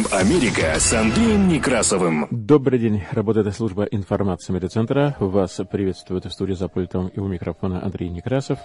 [0.00, 2.26] Прайм-тайм Америка с Андреем Некрасовым.
[2.30, 3.02] Добрый день.
[3.10, 5.16] Работает служба информации медиацентра.
[5.18, 8.58] Вас приветствует в студии за пультом и у микрофона Андрей Некрасов.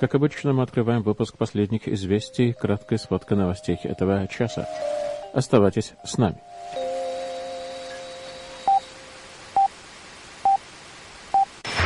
[0.00, 4.66] Как обычно, мы открываем выпуск последних известий, краткая сводка новостей этого часа.
[5.34, 6.40] Оставайтесь с нами.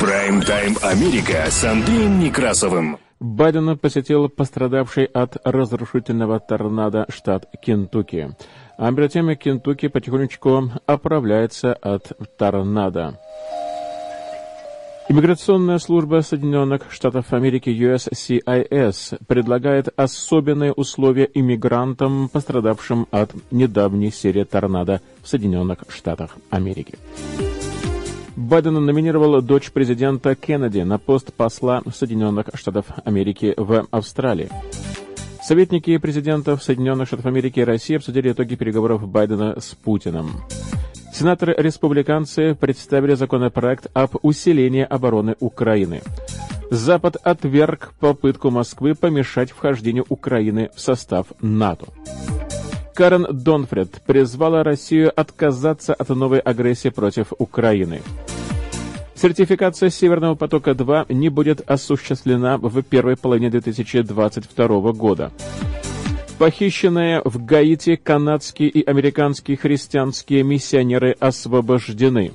[0.01, 2.99] Прайм-тайм Америка с Андреем Некрасовым.
[3.23, 8.35] Байдена посетил пострадавший от разрушительного торнадо штат Кентукки.
[8.77, 13.19] А тем Кентукки потихонечку оправляется от торнадо.
[15.09, 25.01] Иммиграционная служба Соединенных Штатов Америки USCIS предлагает особенные условия иммигрантам, пострадавшим от недавней серии торнадо
[25.23, 26.95] в Соединенных Штатах Америки.
[28.37, 34.49] Байден номинировал дочь президента Кеннеди на пост посла Соединенных Штатов Америки в Австралии.
[35.43, 40.41] Советники президентов Соединенных Штатов Америки и России обсудили итоги переговоров Байдена с Путиным.
[41.13, 46.01] Сенаторы-республиканцы представили законопроект об усилении обороны Украины.
[46.71, 51.87] Запад отверг попытку Москвы помешать вхождению Украины в состав НАТО.
[52.95, 58.01] Карен Донфред призвала Россию отказаться от новой агрессии против Украины.
[59.23, 65.31] Сертификация «Северного потока-2» не будет осуществлена в первой половине 2022 года.
[66.41, 72.33] Похищенные в Гаити канадские и американские христианские миссионеры освобождены.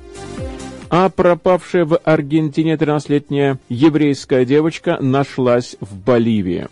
[0.89, 6.69] А пропавшая в Аргентине 13-летняя еврейская девочка нашлась в Боливии.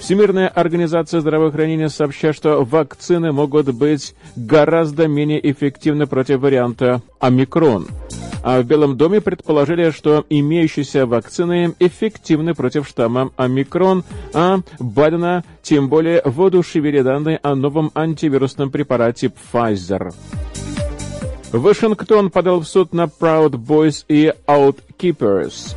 [0.00, 7.86] Всемирная организация здравоохранения сообщает, что вакцины могут быть гораздо менее эффективны против варианта омикрон.
[8.44, 15.88] А в Белом доме предположили, что имеющиеся вакцины эффективны против штамма омикрон, а Байдена тем
[15.88, 20.12] более воодушевили данные о новом антивирусном препарате Pfizer.
[21.52, 25.74] Вашингтон подал в суд на Proud Boys и Outkeepers.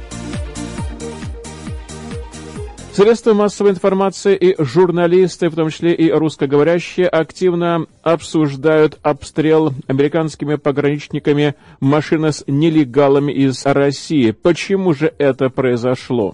[2.97, 11.53] Средства массовой информации и журналисты, в том числе и русскоговорящие, активно обсуждают обстрел американскими пограничниками
[11.80, 14.31] машины с нелегалами из России.
[14.31, 16.34] Почему же это произошло?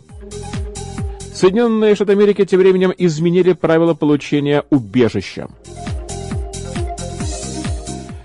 [1.34, 5.50] Соединенные Штаты Америки тем временем изменили правила получения убежища.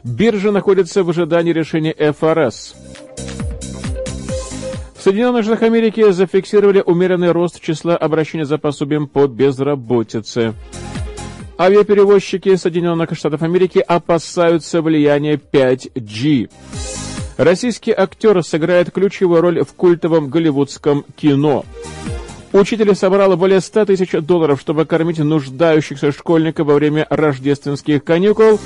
[0.04, 2.76] Биржа находится в ожидании решения ФРС.
[5.08, 10.52] Соединенных Штатах Америки зафиксировали умеренный рост числа обращений за пособием по безработице.
[11.58, 16.50] Авиаперевозчики Соединенных Штатов Америки опасаются влияния 5G.
[17.38, 21.64] Российский актер сыграет ключевую роль в культовом голливудском кино.
[22.52, 28.60] Учитель собрал более 100 тысяч долларов, чтобы кормить нуждающихся школьников во время рождественских каникул,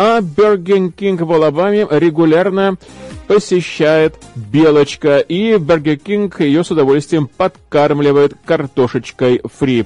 [0.00, 2.78] а Burger King в Алабаме регулярно
[3.26, 9.84] посещает Белочка, и Burger King ее с удовольствием подкармливает картошечкой фри.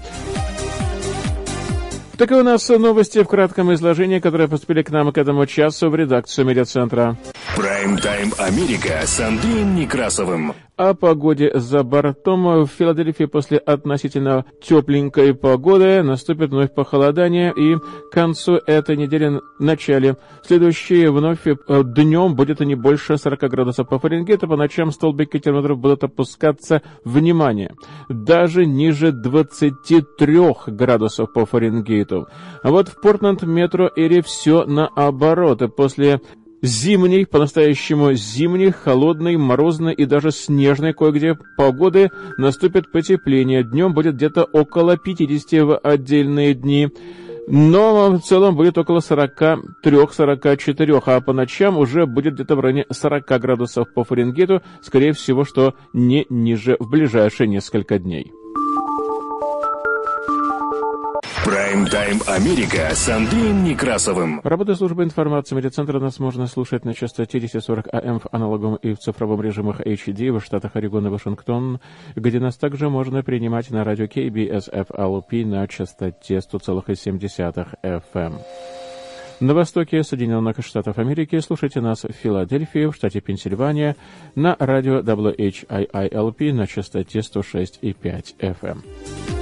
[2.17, 5.97] Такие у нас новости в кратком изложении, которые поступили к нам к этому часу в
[5.97, 7.17] редакцию медиацентра.
[7.57, 10.55] Прайм-тайм Америка с Андреем Некрасовым.
[10.77, 12.65] О погоде за бортом.
[12.65, 20.17] В Филадельфии после относительно тепленькой погоды наступит вновь похолодание, и к концу этой недели, начале
[20.43, 25.79] следующей вновь э, днем будет не больше 40 градусов по Фаренгейту, по ночам столбики термометров
[25.79, 27.73] будут опускаться, внимание,
[28.09, 32.27] даже ниже 23 градусов по Фаренгейту.
[32.65, 35.63] А вот в Портленд метро Эри все наоборот.
[35.77, 36.21] После
[36.65, 43.63] зимней, по-настоящему зимней, холодной, морозной и даже снежной кое-где погоды наступит потепление.
[43.63, 46.89] Днем будет где-то около 50 в отдельные дни.
[47.47, 53.27] Но в целом будет около 43-44, а по ночам уже будет где-то в районе 40
[53.27, 58.33] градусов по Фаренгейту, скорее всего, что не ниже в ближайшие несколько дней.
[61.45, 64.41] Прайм-тайм Америка с Андреем Некрасовым.
[64.43, 68.99] Работа службы информации медиацентра нас можно слушать на частоте 1040 АМ в аналоговом и в
[68.99, 71.81] цифровом режимах HD в штатах Орегон и Вашингтон,
[72.17, 78.41] где нас также можно принимать на радио KBSFLP на частоте 100,7 FM.
[79.41, 83.97] На востоке Соединенных Штатов Америки слушайте нас в Филадельфии, в штате Пенсильвания,
[84.35, 89.34] на радио WHIILP на частоте 106,5 FM.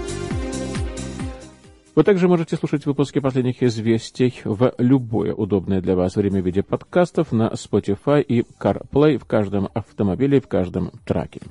[1.94, 6.62] Вы также можете слушать выпуски последних известий в любое удобное для вас время в виде
[6.62, 11.42] подкастов на Spotify и CarPlay в каждом автомобиле и в каждом траке.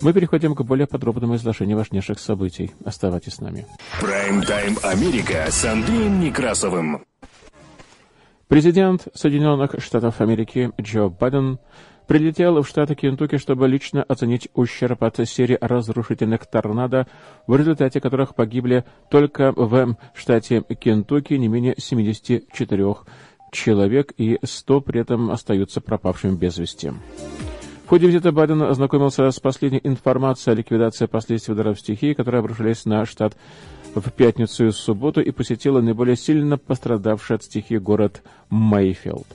[0.00, 2.70] Мы переходим к более подробному изложению важнейших событий.
[2.82, 3.66] Оставайтесь с нами.
[4.00, 7.04] Прайм-тайм Америка с Андреем Некрасовым.
[8.48, 11.58] Президент Соединенных Штатов Америки Джо Байден
[12.06, 17.06] прилетел в штат Кентукки, чтобы лично оценить ущерб от серии разрушительных торнадо,
[17.46, 22.94] в результате которых погибли только в штате Кентукки не менее 74
[23.50, 26.92] человек и 100 при этом остаются пропавшими без вести.
[27.84, 32.86] В ходе визита Байден ознакомился с последней информацией о ликвидации последствий ударов стихии, которые обрушились
[32.86, 33.36] на штат
[33.94, 39.26] в пятницу и субботу и посетила наиболее сильно пострадавший от стихии город Мейфилд.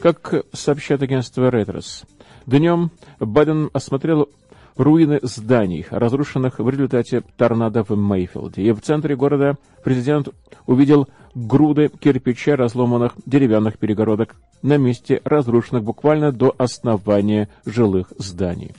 [0.00, 2.06] Как сообщает агентство Reuters,
[2.48, 2.90] Днем
[3.20, 4.30] Байден осмотрел
[4.74, 8.62] руины зданий, разрушенных в результате торнадо в Мейфилде.
[8.62, 10.30] И в центре города президент
[10.64, 18.72] увидел груды кирпича, разломанных деревянных перегородок на месте разрушенных буквально до основания жилых зданий.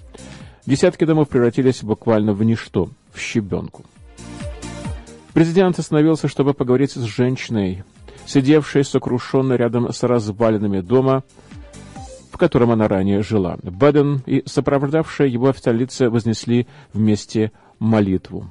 [0.66, 3.84] Десятки домов превратились буквально в ничто, в щебенку.
[5.36, 7.84] Президент остановился, чтобы поговорить с женщиной,
[8.26, 11.24] сидевшей сокрушенно рядом с развалинами дома,
[12.38, 13.58] котором она ранее жила.
[13.64, 18.50] Байден и сопровождавшая его в столице вознесли вместе молитву.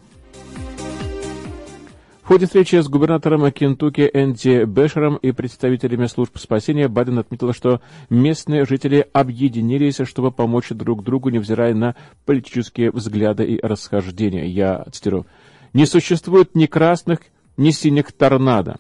[2.29, 7.81] В ходе встречи с губернатором Кентукки Энди Бешером и представителями служб спасения Байден отметил, что
[8.11, 11.95] местные жители объединились, чтобы помочь друг другу, невзирая на
[12.27, 14.45] политические взгляды и расхождения.
[14.45, 15.27] Я цитирую.
[15.73, 17.21] «Не существует ни красных,
[17.57, 18.77] ни синих торнадо.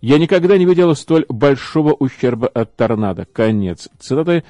[0.00, 3.24] Я никогда не видел столь большого ущерба от торнадо.
[3.24, 4.44] Конец цитаты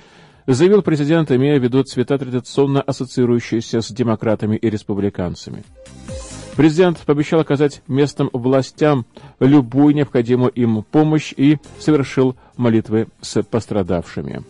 [0.46, 5.64] заявил президент, имея в виду цвета, традиционно ассоциирующиеся с демократами и республиканцами.
[6.56, 9.06] Президент пообещал оказать местным властям
[9.38, 14.42] любую необходимую им помощь и совершил молитвы с пострадавшими.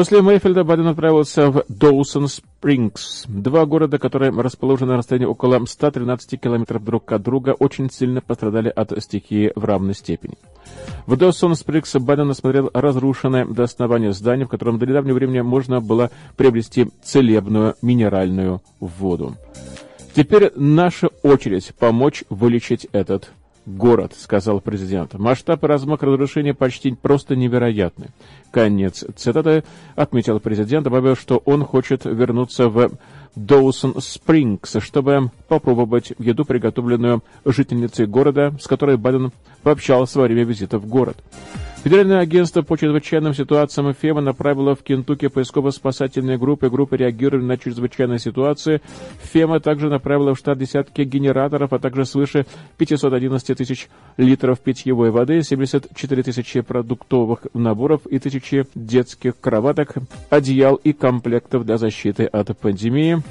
[0.00, 3.26] После Мейфельда Байден отправился в Доусон Спрингс.
[3.28, 8.72] Два города, которые расположены на расстоянии около 113 километров друг от друга, очень сильно пострадали
[8.74, 10.38] от стихии в равной степени.
[11.04, 15.82] В Доусон Спрингс Байден осмотрел разрушенное до основания здание, в котором до недавнего времени можно
[15.82, 19.36] было приобрести целебную минеральную воду.
[20.14, 23.32] Теперь наша очередь помочь вылечить этот
[23.66, 25.14] город, сказал президент.
[25.14, 28.08] Масштаб и размах разрушения почти просто невероятны.
[28.50, 29.64] Конец цитаты
[29.96, 32.90] отметил президент, добавил, что он хочет вернуться в
[33.36, 40.78] Доусон Спрингс, чтобы попробовать еду, приготовленную жительницей города, с которой Байден пообщался во время визита
[40.78, 41.16] в город.
[41.82, 48.18] Федеральное агентство по чрезвычайным ситуациям ФЕМА направило в Кентукки поисково-спасательные группы, группы реагирования на чрезвычайные
[48.18, 48.82] ситуации.
[49.32, 52.44] ФЕМА также направила в штат десятки генераторов, а также свыше
[52.76, 53.88] 511 тысяч
[54.18, 59.94] литров питьевой воды, 74 тысячи продуктовых наборов и тысячи детских кроваток,
[60.28, 63.22] одеял и комплектов для защиты от пандемии.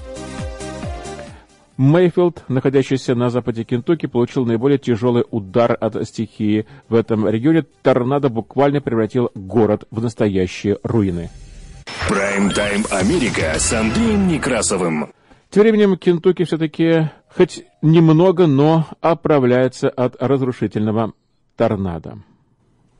[1.79, 6.67] Мейфилд, находящийся на западе Кентукки, получил наиболее тяжелый удар от стихии.
[6.89, 11.29] В этом регионе торнадо буквально превратил город в настоящие руины.
[12.09, 15.13] Прайм-тайм Америка с Андреем Некрасовым.
[15.51, 21.13] Тем временем Кентукки все-таки хоть немного, но оправляется от разрушительного
[21.55, 22.17] торнадо.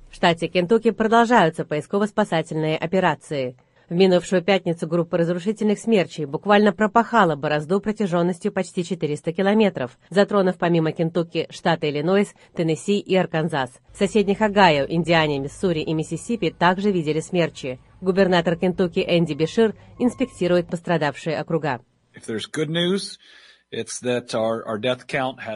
[0.10, 3.58] В штате Кентукки продолжаются поисково-спасательные операции–
[3.90, 10.92] в минувшую пятницу группа разрушительных смерчей буквально пропахала борозду протяженностью почти 400 километров, затронув помимо
[10.92, 13.72] Кентукки штаты Иллинойс, Теннесси и Арканзас.
[13.94, 17.80] Соседних Огайо, Индиане, Миссури и Миссисипи также видели смерчи.
[18.02, 21.82] Губернатор Кентукки Энди Бишир инспектирует пострадавшие округа.
[22.16, 23.18] If there's good news,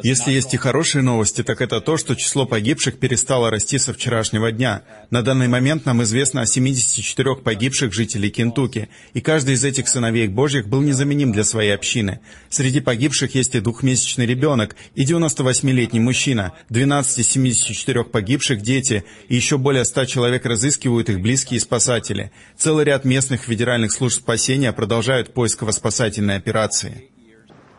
[0.04, 4.52] если есть и хорошие новости, так это то, что число погибших перестало расти со вчерашнего
[4.52, 4.84] дня.
[5.10, 10.28] На данный момент нам известно о 74 погибших жителей Кентукки, и каждый из этих сыновей
[10.28, 12.20] Божьих был незаменим для своей общины.
[12.50, 19.36] Среди погибших есть и двухмесячный ребенок, и 98-летний мужчина, 12 из 74 погибших дети, и
[19.36, 22.32] еще более 100 человек разыскивают их близкие спасатели.
[22.58, 27.10] Целый ряд местных федеральных служб спасения продолжают поисково-спасательные операции.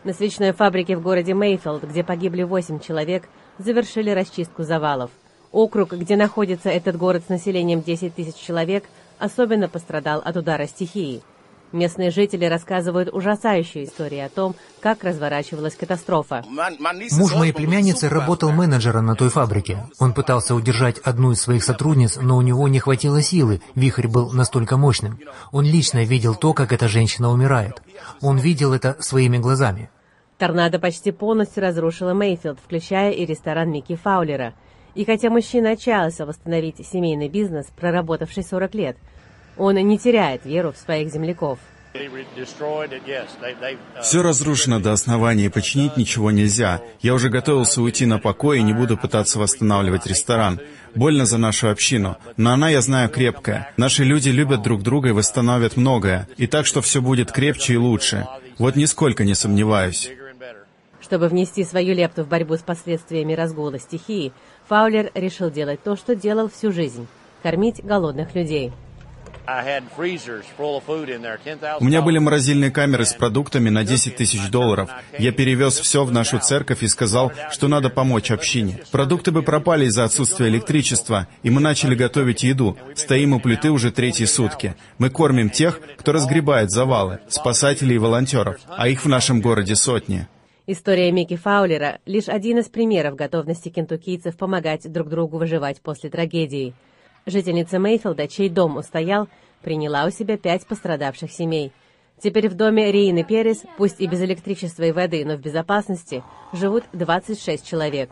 [0.05, 5.11] На свечной фабрике в городе Мейфилд, где погибли 8 человек, завершили расчистку завалов.
[5.51, 8.85] Округ, где находится этот город с населением 10 тысяч человек,
[9.19, 11.23] особенно пострадал от удара стихии.
[11.73, 16.45] Местные жители рассказывают ужасающие истории о том, как разворачивалась катастрофа.
[17.13, 19.87] Муж моей племянницы работал менеджером на той фабрике.
[19.99, 24.31] Он пытался удержать одну из своих сотрудниц, но у него не хватило силы, вихрь был
[24.33, 25.19] настолько мощным.
[25.51, 27.83] Он лично видел то, как эта женщина умирает.
[28.21, 29.91] Он видел это своими глазами.
[30.39, 34.55] Торнадо почти полностью разрушило Мейфилд, включая и ресторан Микки Фаулера.
[34.95, 38.97] И хотя мужчина отчаялся восстановить семейный бизнес, проработавший 40 лет,
[39.57, 41.59] он не теряет веру в своих земляков.
[44.03, 46.81] Все разрушено до основания, и починить ничего нельзя.
[47.01, 50.61] Я уже готовился уйти на покой и не буду пытаться восстанавливать ресторан.
[50.97, 53.71] Больно за нашу общину, но она, я знаю, крепкая.
[53.77, 56.29] Наши люди любят друг друга и восстановят многое.
[56.37, 58.27] И так, что все будет крепче и лучше.
[58.59, 60.11] Вот нисколько не сомневаюсь.
[61.15, 64.33] Чтобы внести свою лепту в борьбу с последствиями разгула стихии,
[64.69, 67.07] Фаулер решил делать то, что делал всю жизнь–
[67.45, 68.73] кормить голодных людей.
[71.79, 74.91] У меня были морозильные камеры с продуктами на 10 тысяч долларов.
[75.17, 78.81] Я перевез все в нашу церковь и сказал, что надо помочь общине.
[78.91, 82.77] Продукты бы пропали из-за отсутствия электричества, и мы начали готовить еду.
[82.97, 84.75] Стоим у плиты уже третьи сутки.
[84.99, 90.27] Мы кормим тех, кто разгребает завалы, спасателей и волонтеров, а их в нашем городе сотни.
[90.67, 96.73] История Микки Фаулера— лишь один из примеров готовности кентуккийцев помогать друг другу выживать после трагедии.
[97.27, 99.29] Жительница Мейфилда, чей дом устоял,
[99.61, 101.71] приняла у себя пять пострадавших семей.
[102.19, 106.23] Теперь в доме Рейны Перес, пусть и без электричества и воды, но в безопасности,
[106.55, 108.09] живут 26 человек.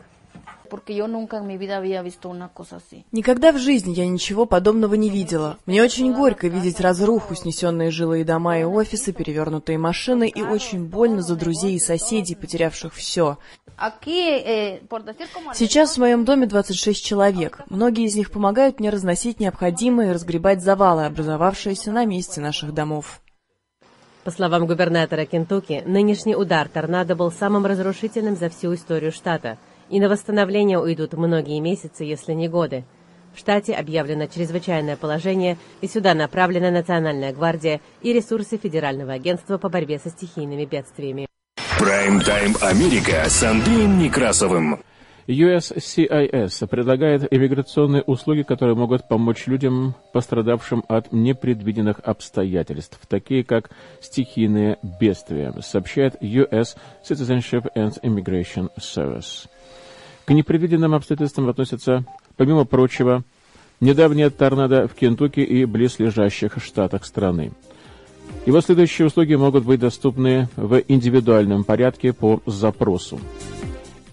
[3.11, 5.57] Никогда в жизни я ничего подобного не видела.
[5.65, 11.21] Мне очень горько видеть разруху, снесенные жилые дома и офисы, перевернутые машины, и очень больно
[11.21, 13.37] за друзей и соседей, потерявших все.
[14.05, 14.79] Eh,
[15.53, 17.59] Сейчас в моем доме 26 человек.
[17.69, 23.19] Многие из них помогают мне разносить необходимое и разгребать завалы, образовавшиеся на месте наших домов.
[24.23, 29.57] По словам губернатора Кентукки, нынешний удар торнадо был самым разрушительным за всю историю штата,
[29.93, 32.83] и на восстановление уйдут многие месяцы, если не годы.
[33.35, 39.69] В штате объявлено чрезвычайное положение, и сюда направлена Национальная гвардия и ресурсы Федерального агентства по
[39.69, 41.27] борьбе со стихийными бедствиями.
[41.77, 44.79] Прайм-тайм Америка с Андреем Некрасовым.
[45.27, 53.69] USCIS предлагает иммиграционные услуги, которые могут помочь людям, пострадавшим от непредвиденных обстоятельств, такие как
[54.01, 56.75] стихийные бедствия, сообщает US
[57.07, 59.47] Citizenship and Immigration Service.
[60.25, 62.05] К непредвиденным обстоятельствам относятся,
[62.37, 63.23] помимо прочего,
[63.81, 67.51] недавняя торнадо в Кентукки и близлежащих штатах страны.
[68.45, 73.19] Его следующие услуги могут быть доступны в индивидуальном порядке по запросу.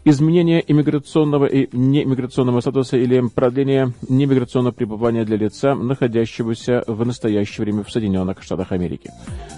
[0.05, 7.85] Изменение иммиграционного и неиммиграционного статуса или продление немиграционного пребывания для лица, находящегося в настоящее время
[7.85, 9.11] в Соединенных Штатах Америки.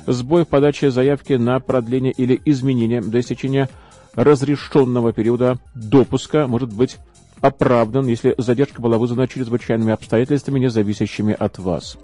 [0.06, 3.68] Сбой в подаче заявки на продление или изменение до истечения
[4.14, 6.98] разрешенного периода допуска может быть
[7.40, 11.96] оправдан, если задержка была вызвана чрезвычайными обстоятельствами, не зависящими от вас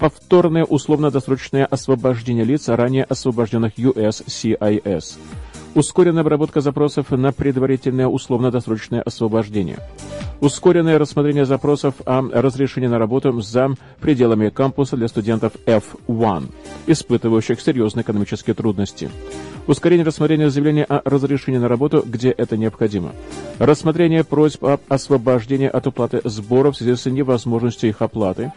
[0.00, 5.18] повторное условно-досрочное освобождение лиц, ранее освобожденных USCIS.
[5.74, 9.78] Ускоренная обработка запросов на предварительное условно-досрочное освобождение.
[10.40, 16.50] Ускоренное рассмотрение запросов о разрешении на работу за пределами кампуса для студентов F1,
[16.86, 19.10] испытывающих серьезные экономические трудности.
[19.66, 23.12] Ускорение рассмотрения заявления о разрешении на работу, где это необходимо.
[23.58, 28.52] Рассмотрение просьб об освобождении от уплаты сборов в связи с невозможностью их оплаты.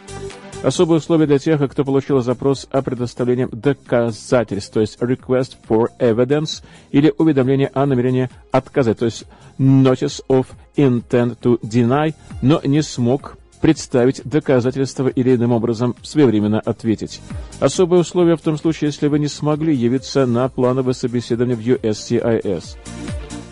[0.63, 6.63] Особые условия для тех, кто получил запрос о предоставлении доказательств, то есть request for evidence,
[6.91, 9.25] или уведомление о намерении отказать, то есть
[9.59, 17.19] notice of intent to deny, но не смог представить доказательства или иным образом своевременно ответить.
[17.59, 22.77] Особые условия в том случае, если вы не смогли явиться на плановое собеседование в USCIS.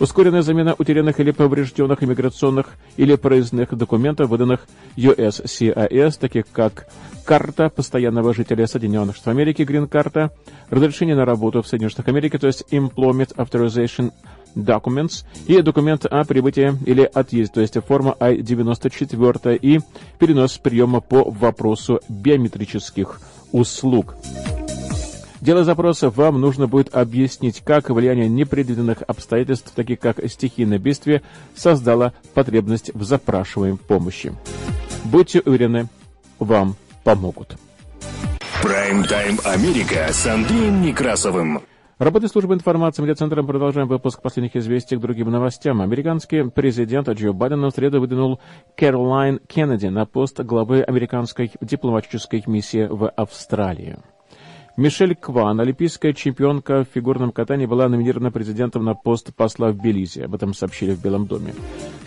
[0.00, 6.88] Ускоренная замена утерянных или поврежденных иммиграционных или проездных документов, выданных USCIS, таких как
[7.24, 10.32] карта постоянного жителя Соединенных Штатов Америки, грин-карта,
[10.70, 14.12] разрешение на работу в Соединенных Штатах Америки, то есть Employment Authorization
[14.56, 19.80] Documents, и документ о прибытии или отъезде, то есть форма I-94 и
[20.18, 23.20] перенос приема по вопросу биометрических
[23.52, 24.16] услуг.
[25.42, 31.20] Делая запроса, вам нужно будет объяснить, как влияние непредвиденных обстоятельств, таких как стихийное бедствие,
[31.56, 34.32] создало потребность в запрашиваемой помощи.
[35.02, 35.88] Будьте уверены,
[36.38, 37.56] вам помогут.
[38.62, 41.62] Прайм-тайм Америка с Андреем Некрасовым.
[41.98, 45.82] Работы службы информации медиацентром продолжаем выпуск последних известий к другим новостям.
[45.82, 48.38] Американский президент Джо Байден в среду выдвинул
[48.76, 53.98] Кэролайн Кеннеди на пост главы американской дипломатической миссии в Австралии.
[54.78, 60.24] Мишель Кван, олимпийская чемпионка в фигурном катании, была номинирована президентом на пост посла в Белизе.
[60.24, 61.54] Об этом сообщили в Белом доме.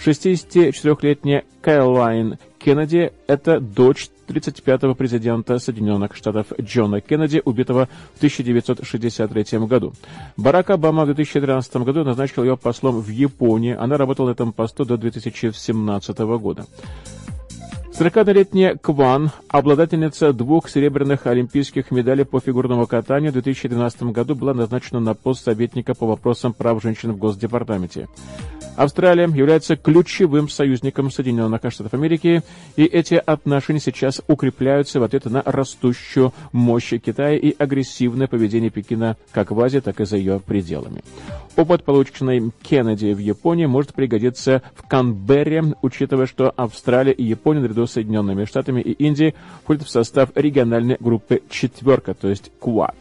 [0.03, 9.93] 64-летняя Кайлайн Кеннеди– это дочь 35-го президента Соединенных Штатов Джона Кеннеди, убитого в 1963 году.
[10.35, 13.75] Барак Обама в 2013 году назначил ее послом в Японии.
[13.75, 16.65] Она работала на этом посту до 2017 года.
[17.97, 24.99] 40-летняя Кван, обладательница двух серебряных олимпийских медалей по фигурному катанию, в 2012 году была назначена
[24.99, 28.09] на пост советника по вопросам прав женщин в Госдепартаменте.
[28.75, 32.43] Австралия является ключевым союзником Соединенных Штатов Америки,
[32.75, 39.17] и эти отношения сейчас укрепляются в ответ на растущую мощь Китая и агрессивное поведение Пекина
[39.31, 41.03] как в Азии, так и за ее пределами.
[41.55, 47.87] Опыт, полученный Кеннеди в Японии, может пригодиться в Канберре, учитывая, что Австралия и Япония наряду
[47.87, 52.95] с Соединенными Штатами и Индией входят в состав региональной группы «четверка», то есть «Квад».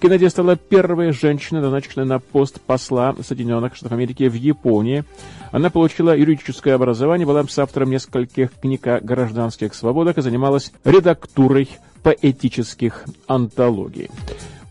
[0.00, 5.04] Кеннеди стала первой женщиной, назначенной на пост посла Соединенных Штатов Америки в Японии.
[5.52, 11.68] Она получила юридическое образование, была соавтором нескольких книг о гражданских свободах и занималась редактурой
[12.02, 14.08] поэтических антологий.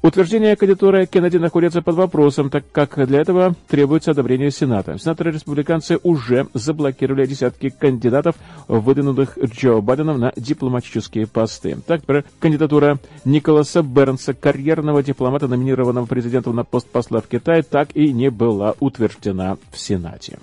[0.01, 4.97] Утверждение кандидатуры Кеннеди находится под вопросом, так как для этого требуется одобрение Сената.
[4.97, 8.35] Сенаторы-республиканцы уже заблокировали десятки кандидатов,
[8.69, 11.77] выдвинутых Джо Байденом на дипломатические посты.
[11.85, 17.89] Так, например, кандидатура Николаса Бернса, карьерного дипломата, номинированного президентом на пост посла в Китае, так
[17.93, 20.39] и не была утверждена в Сенате.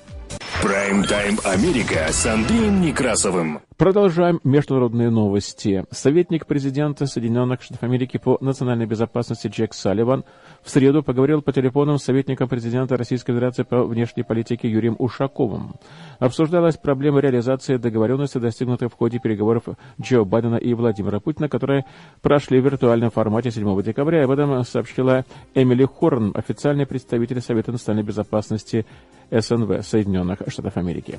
[0.63, 3.61] Прайм-тайм Америка с Андреем Некрасовым.
[3.77, 5.85] Продолжаем международные новости.
[5.91, 10.25] Советник президента Соединенных Штатов Америки по национальной безопасности Джек Салливан
[10.65, 15.75] в среду поговорил по телефону с советником президента Российской Федерации по внешней политике Юрием Ушаковым.
[16.19, 19.65] Обсуждалась проблема реализации договоренности, достигнутой в ходе переговоров
[20.01, 21.85] Джо Байдена и Владимира Путина, которые
[22.23, 24.25] прошли в виртуальном формате 7 декабря.
[24.25, 28.87] Об этом сообщила Эмили Хорн, официальный представитель Совета национальной безопасности
[29.31, 31.19] СНВ Соединенных Штатов Америки.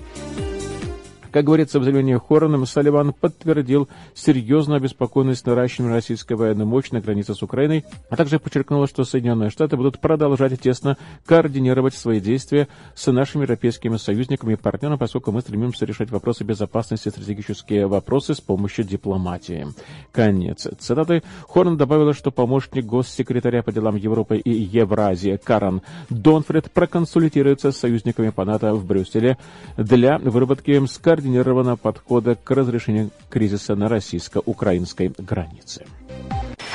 [1.31, 7.35] Как говорится в заявлении Хорном, Салливан подтвердил серьезную обеспокоенность наращиванием российской военной мощи на границе
[7.35, 13.11] с Украиной, а также подчеркнул, что Соединенные Штаты будут продолжать тесно координировать свои действия с
[13.11, 18.41] нашими европейскими союзниками и партнерами, поскольку мы стремимся решать вопросы безопасности и стратегические вопросы с
[18.41, 19.67] помощью дипломатии.
[20.11, 21.23] Конец цитаты.
[21.47, 28.29] Хорн добавила, что помощник госсекретаря по делам Европы и Евразии Карен Донфред проконсультируется с союзниками
[28.29, 29.37] по НАТО в Брюсселе
[29.77, 35.85] для выработки скоординированного скоординированного подхода к разрешению кризиса на российско-украинской границе.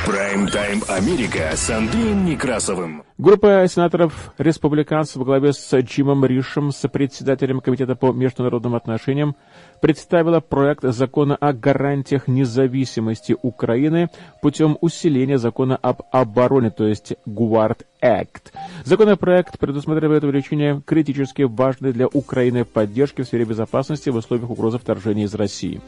[0.04, 3.04] Прайм-тайм Америка с Андреем Некрасовым.
[3.18, 9.36] Группа сенаторов-республиканцев во главе с Джимом Ришем, председателем Комитета по международным отношениям,
[9.82, 14.08] представила проект закона о гарантиях независимости Украины
[14.40, 18.52] путем усиления закона об обороне, то есть ГУАРД Act.
[18.84, 25.24] Законопроект предусматривает увеличение критически важной для Украины поддержки в сфере безопасности в условиях угрозы вторжения
[25.24, 25.80] из России.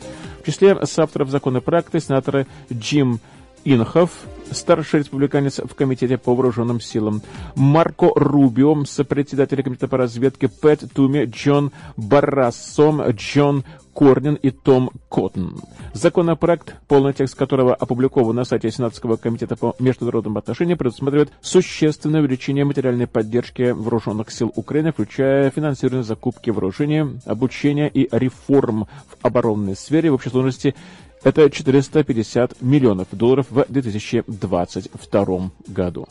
[0.42, 3.20] В числе соавторов законопроекта сенаторы Джим
[3.64, 4.10] Инхов,
[4.50, 7.22] старший республиканец в Комитете по вооруженным силам,
[7.54, 15.60] Марко Рубио, сопредседатель Комитета по разведке Пэт Туми, Джон Баррассом, Джон Корнин и Том Коттон.
[15.92, 22.64] Законопроект, полный текст которого опубликован на сайте Сенатского комитета по международным отношениям, предусматривает существенное увеличение
[22.64, 30.10] материальной поддержки вооруженных сил Украины, включая финансирование закупки вооружения, обучения и реформ в оборонной сфере
[30.10, 30.74] в общей сложности
[31.24, 36.06] это 450 миллионов долларов в 2022 году.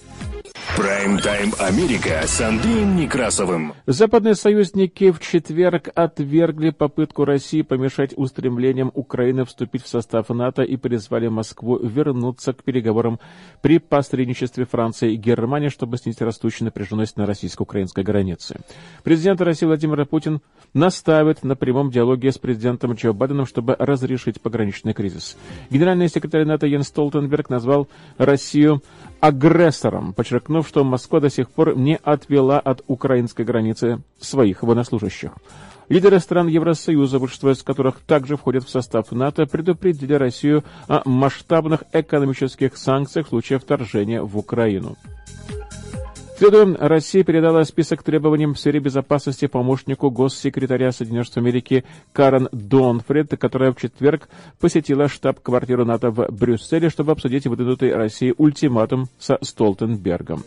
[0.76, 3.74] Прайм-тайм Америка с Андреем Некрасовым.
[3.86, 10.76] Западные союзники в четверг отвергли попытку России помешать устремлениям Украины вступить в состав НАТО и
[10.76, 13.20] призвали Москву вернуться к переговорам
[13.62, 18.60] при посредничестве Франции и Германии, чтобы снизить растущую напряженность на российско-украинской границе.
[19.04, 20.42] Президент России Владимир Путин
[20.74, 25.38] настаивает на прямом диалоге с президентом Джо Байденом, чтобы разрешить пограничный кризис.
[25.70, 28.82] Генеральный секретарь НАТО Йен Столтенберг назвал Россию
[29.24, 35.32] агрессором, подчеркнув, что Москва до сих пор не отвела от украинской границы своих военнослужащих.
[35.88, 41.86] Лидеры стран Евросоюза, большинство из которых также входят в состав НАТО, предупредили Россию о масштабных
[41.94, 44.98] экономических санкциях в случае вторжения в Украину.
[46.36, 53.38] Следуя, Россия передала список требований в сфере безопасности помощнику госсекретаря Соединенных Штатов Америки Карен Донфред,
[53.40, 54.28] которая в четверг
[54.60, 60.44] посетила штаб-квартиру НАТО в Брюсселе, чтобы обсудить выдвинутый России ультиматум со Столтенбергом.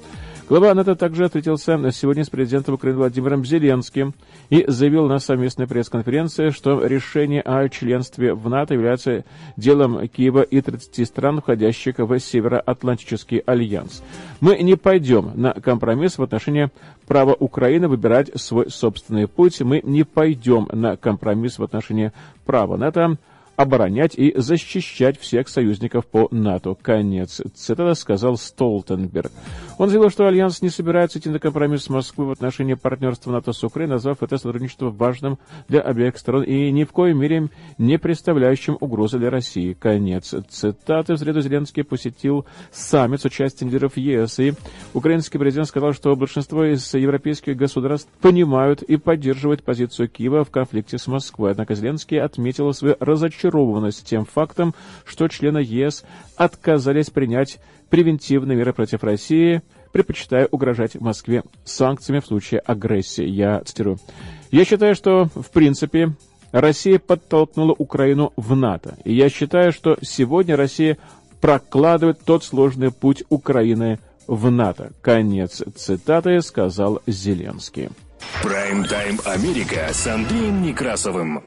[0.48, 4.14] Глава НАТО также встретился сегодня с президентом Украины Владимиром Зеленским
[4.48, 9.24] и заявил на совместной пресс-конференции, что решение о членстве в НАТО является
[9.56, 14.04] делом Киева и 30 стран, входящих в Североатлантический альянс.
[14.40, 16.70] Мы не пойдем на компромисс в отношении
[17.08, 19.60] права Украины выбирать свой собственный путь.
[19.60, 22.12] Мы не пойдем на компромисс в отношении
[22.44, 23.18] права НАТО
[23.56, 26.76] оборонять и защищать всех союзников по НАТО.
[26.80, 29.32] Конец цитата сказал Столтенберг.
[29.78, 33.52] Он заявил, что Альянс не собирается идти на компромисс с Москвой в отношении партнерства НАТО
[33.52, 35.38] с Украиной, назвав это сотрудничество важным
[35.68, 39.74] для обеих сторон и ни в коем мере не представляющим угрозы для России.
[39.74, 41.14] Конец цитаты.
[41.14, 44.54] В среду Зеленский посетил саммит с участием лидеров ЕС, и
[44.94, 50.98] украинский президент сказал, что большинство из европейских государств понимают и поддерживают позицию Киева в конфликте
[50.98, 51.52] с Москвой.
[51.52, 52.96] Однако Зеленский отметил свою
[53.46, 56.04] разочарованность тем фактом, что члены ЕС
[56.36, 57.58] отказались принять
[57.90, 63.24] превентивные меры против России, предпочитая угрожать Москве санкциями в случае агрессии.
[63.24, 63.98] Я цитирую.
[64.50, 66.12] Я считаю, что, в принципе,
[66.52, 68.96] Россия подтолкнула Украину в НАТО.
[69.04, 70.98] И я считаю, что сегодня Россия
[71.40, 74.92] прокладывает тот сложный путь Украины в НАТО.
[75.02, 77.90] Конец цитаты сказал Зеленский.
[78.42, 81.44] Прайм-тайм Америка с Андреем Некрасовым.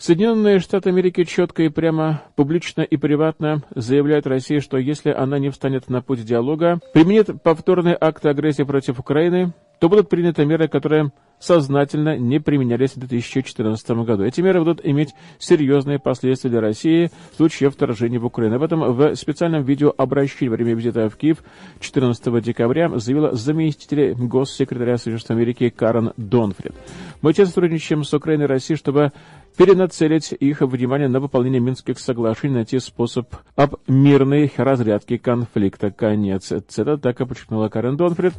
[0.00, 5.50] Соединенные Штаты Америки четко и прямо, публично и приватно заявляют России, что если она не
[5.50, 11.10] встанет на путь диалога, применит повторные акты агрессии против Украины, то будут приняты меры, которые
[11.38, 14.24] сознательно не применялись в 2014 году.
[14.24, 18.56] Эти меры будут иметь серьезные последствия для России в случае вторжения в Украину.
[18.56, 21.38] Об этом в специальном видеообращении во время визита в Киев
[21.80, 26.74] 14 декабря заявила заместитель госсекретаря Соединенных Америки Карен Донфрид.
[27.22, 29.12] Мы тесно сотрудничаем с Украиной и Россией, чтобы
[29.56, 35.90] перенацелить их внимание на выполнение Минских соглашений, найти способ об мирной разрядке конфликта.
[35.90, 38.32] Конец цитаты, так и подчеркнула Карен Донфрид.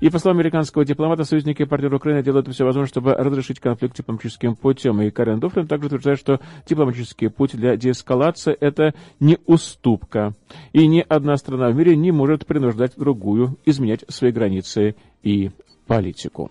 [0.00, 3.96] И по словам американского дипломата, союзники и партнеры Украины делают все возможное, чтобы разрешить конфликт
[3.96, 5.00] дипломатическим путем.
[5.02, 10.34] И Карен Донфрид также утверждает, что дипломатический путь для деэскалации– это не уступка.
[10.72, 15.50] И ни одна страна в мире не может принуждать другую изменять свои границы и
[15.86, 16.50] политику.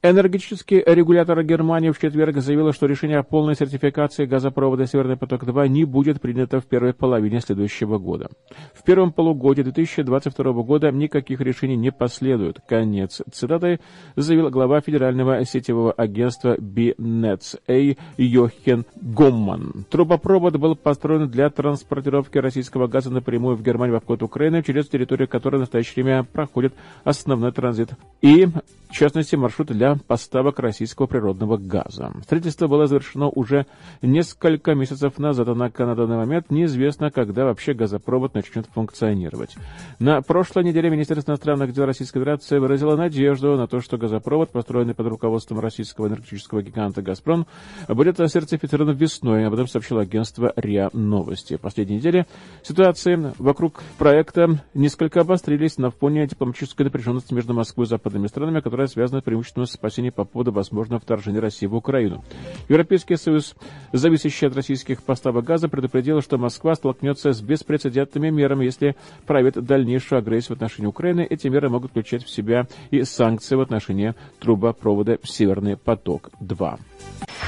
[0.00, 5.84] Энергетический регулятор Германии в четверг заявил, что решение о полной сертификации газопровода «Северный поток-2» не
[5.84, 8.28] будет принято в первой половине следующего года.
[8.74, 12.60] В первом полугодии 2022 года никаких решений не последует.
[12.68, 13.80] Конец цитаты
[14.14, 19.84] заявил глава федерального сетевого агентства BNETS-A Йохен Гомман.
[19.90, 25.26] Трубопровод был построен для транспортировки российского газа напрямую в Германию в обход Украины, через территорию
[25.26, 27.90] которой в настоящее время проходит основной транзит
[28.22, 32.12] и, в частности, маршрут для поставок российского природного газа.
[32.22, 33.66] Строительство было завершено уже
[34.02, 39.56] несколько месяцев назад, однако на данный момент неизвестно, когда вообще газопровод начнет функционировать.
[39.98, 44.94] На прошлой неделе Министерство иностранных дел Российской Федерации выразило надежду на то, что газопровод, построенный
[44.94, 47.46] под руководством российского энергетического гиганта «Газпром»,
[47.88, 49.46] будет сертифицирован весной.
[49.46, 51.56] Об этом сообщило агентство РИА Новости.
[51.56, 52.26] В последние недели
[52.62, 58.86] ситуации вокруг проекта несколько обострились на фоне дипломатической напряженности между Москвой и западными странами, которая
[58.86, 62.24] связана преимущественно с спасений по поводу возможного вторжения России в Украину.
[62.68, 63.54] Европейский Союз,
[63.92, 70.18] зависящий от российских поставок газа, предупредил, что Москва столкнется с беспрецедентными мерами, если проявит дальнейшую
[70.18, 71.26] агрессию в отношении Украины.
[71.28, 76.78] Эти меры могут включать в себя и санкции в отношении трубопровода «Северный поток-2».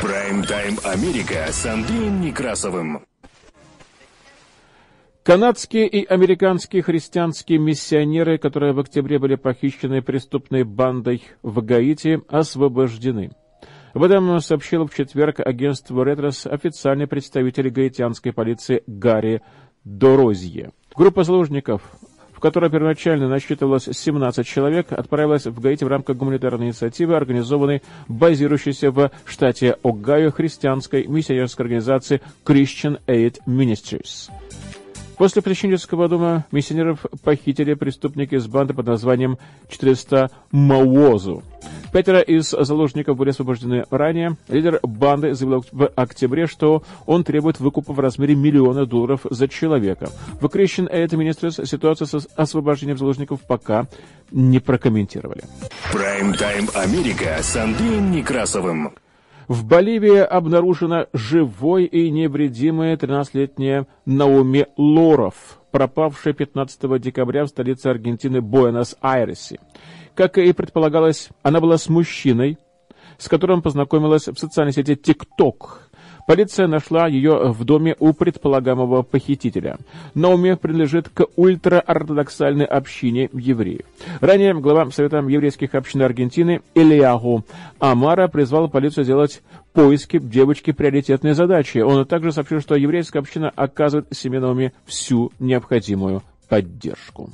[0.01, 3.10] Прайм-тайм Америка с Андреем Некрасовым.
[5.23, 13.31] Канадские и американские христианские миссионеры, которые в октябре были похищены преступной бандой в Гаити, освобождены.
[13.93, 19.43] Об этом сообщил в четверг агентству «Ретрос» официальный представитель гаитянской полиции Гарри
[19.85, 20.71] Дорозье.
[20.97, 21.83] Группа заложников,
[22.33, 28.91] в которой первоначально насчитывалось 17 человек, отправилась в Гаити в рамках гуманитарной инициативы, организованной базирующейся
[28.91, 34.31] в штате Огайо христианской миссионерской организации Christian Aid Ministries.
[35.21, 39.37] После Причинецкого дома миссионеров похитили преступники из банды под названием
[39.69, 41.43] 400 Мауозу.
[41.93, 44.39] Пятеро из заложников были освобождены ранее.
[44.49, 50.09] Лидер банды заявил в октябре, что он требует выкупа в размере миллиона долларов за человека.
[50.41, 53.89] В Christian Aid Ministries ситуацию с освобождением заложников пока
[54.31, 55.43] не прокомментировали.
[55.93, 58.95] Прайм-тайм Америка с Андреем Некрасовым.
[59.51, 68.41] В Боливии обнаружена живой и невредимая 13-летняя Науми Лоров, пропавшая 15 декабря в столице Аргентины
[68.41, 69.59] Буэнос-Айресе.
[70.15, 72.59] Как и предполагалось, она была с мужчиной,
[73.19, 75.90] с которым познакомилась в социальной сети TikTok.
[76.31, 79.79] Полиция нашла ее в доме у предполагаемого похитителя.
[80.15, 83.81] Наоми принадлежит к ультраортодоксальной общине евреев.
[84.21, 87.45] Ранее глава Совета еврейских общин Аргентины Ильягу
[87.81, 91.79] Амара призвал полицию сделать поиски девочки приоритетной задачи.
[91.79, 97.31] Он также сообщил, что еврейская община оказывает семье Наоми всю необходимую поддержку.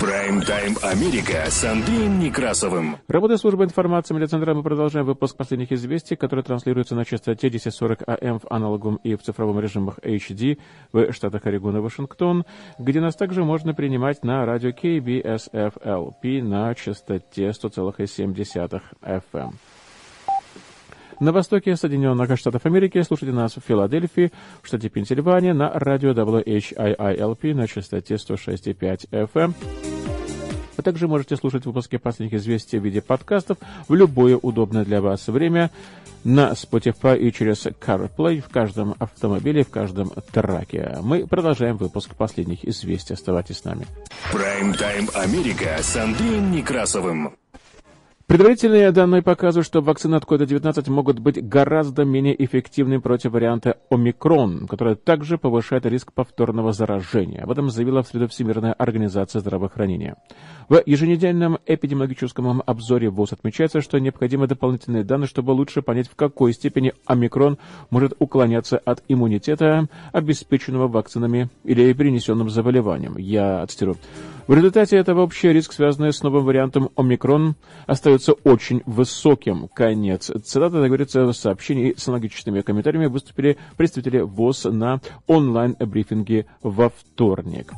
[0.00, 2.98] Прайм-тайм Америка с Андреем Некрасовым.
[3.08, 8.38] Работая службы информации медиацентра, мы продолжаем выпуск последних известий, которые транслируются на частоте 1040 АМ
[8.38, 10.60] в аналоговом и в цифровом режимах HD
[10.92, 12.44] в штатах Орегон и Вашингтон,
[12.78, 19.52] где нас также можно принимать на радио KBSFLP на частоте 100,7 FM.
[21.20, 24.30] На востоке Соединенных Штатов Америки слушайте нас в Филадельфии,
[24.62, 29.54] в штате Пенсильвания, на радио WHIILP на частоте 106,5 FM.
[30.76, 35.26] Вы также можете слушать выпуски последних известий в виде подкастов в любое удобное для вас
[35.26, 35.72] время
[36.22, 40.98] на Spotify и через CarPlay в каждом автомобиле, в каждом траке.
[41.02, 43.14] Мы продолжаем выпуск последних известий.
[43.14, 43.86] Оставайтесь с нами.
[44.30, 47.34] Прайм-тайм Америка с Андреем Некрасовым.
[48.28, 54.66] Предварительные данные показывают, что вакцины от COVID-19 могут быть гораздо менее эффективными против варианта омикрон,
[54.68, 57.40] который также повышает риск повторного заражения.
[57.44, 60.16] Об этом заявила в среду Всемирная организация здравоохранения.
[60.68, 66.52] В еженедельном эпидемиологическом обзоре ВОЗ отмечается, что необходимы дополнительные данные, чтобы лучше понять, в какой
[66.52, 67.56] степени омикрон
[67.88, 73.16] может уклоняться от иммунитета, обеспеченного вакцинами или перенесенным заболеванием.
[73.16, 73.96] Я цитирую.
[74.48, 77.54] В результате этого общий риск, связанный с новым вариантом омикрон,
[77.86, 79.68] остается очень высоким.
[79.68, 80.30] Конец.
[80.42, 87.74] Цитата, говорится в сообщении с аналогичными комментариями выступили представители ВОЗ на онлайн-брифинге во вторник.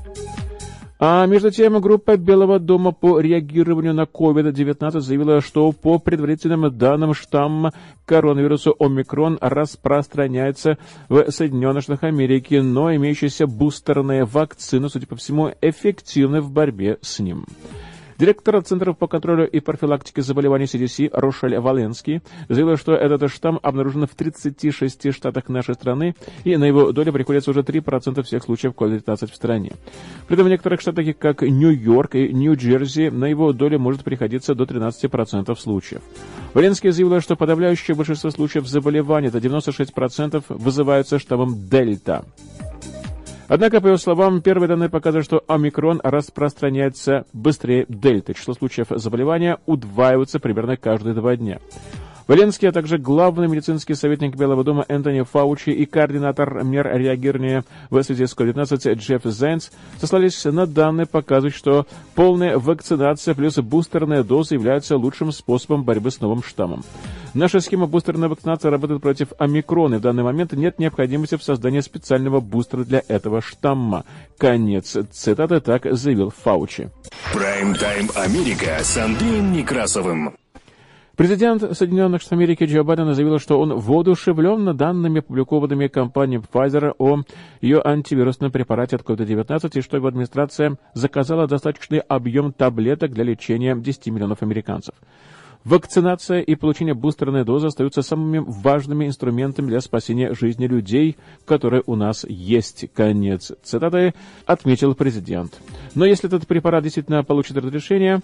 [1.03, 7.15] А между тем, группа Белого дома по реагированию на COVID-19 заявила, что по предварительным данным
[7.15, 7.71] штамм
[8.05, 10.77] коронавируса омикрон распространяется
[11.09, 17.19] в Соединенных Штатах Америки, но имеющаяся бустерная вакцина, судя по всему, эффективна в борьбе с
[17.19, 17.47] ним.
[18.21, 24.07] Директор Центров по контролю и профилактике заболеваний CDC Рошель Валенский заявил, что этот штамм обнаружен
[24.07, 29.33] в 36 штатах нашей страны, и на его долю приходится уже 3% всех случаев COVID-19
[29.33, 29.73] в стране.
[30.29, 34.65] При этом в некоторых штатах, как Нью-Йорк и Нью-Джерси, на его долю может приходиться до
[34.65, 36.03] 13% случаев.
[36.53, 42.27] Валенский заявил, что подавляющее большинство случаев заболевания, это 96%, вызываются штаммом Дельта.
[43.51, 48.33] Однако, по его словам, первые данные показывают, что омикрон распространяется быстрее дельты.
[48.33, 51.59] Число случаев заболевания удваивается примерно каждые два дня.
[52.31, 58.01] Валенский, а также главный медицинский советник Белого дома Энтони Фаучи и координатор мер реагирования в
[58.05, 64.55] связи с COVID-19 Джефф Зайнс сослались на данные, показывающие, что полная вакцинация плюс бустерная доза
[64.55, 66.85] являются лучшим способом борьбы с новым штаммом.
[67.35, 71.81] Наша схема бустерной вакцинации работает против омикрона, и в данный момент нет необходимости в создании
[71.81, 74.05] специального бустера для этого штамма.
[74.39, 76.91] Конец цитаты так заявил Фаучи.
[77.35, 80.37] Прайм-тайм Америка с Андреем Некрасовым.
[81.21, 87.25] Президент Соединенных Штатов Америки Джо Байден заявил, что он воодушевлен данными, опубликованными компанией Pfizer о
[87.61, 93.77] ее антивирусном препарате от COVID-19 и что его администрация заказала достаточный объем таблеток для лечения
[93.77, 94.95] 10 миллионов американцев.
[95.65, 101.97] Вакцинация и получение бустерной дозы остаются самыми важными инструментами для спасения жизни людей, которые у
[101.97, 102.87] нас есть.
[102.95, 104.15] Конец цитаты
[104.47, 105.61] отметил президент.
[105.95, 108.23] Но если этот препарат действительно получит разрешение,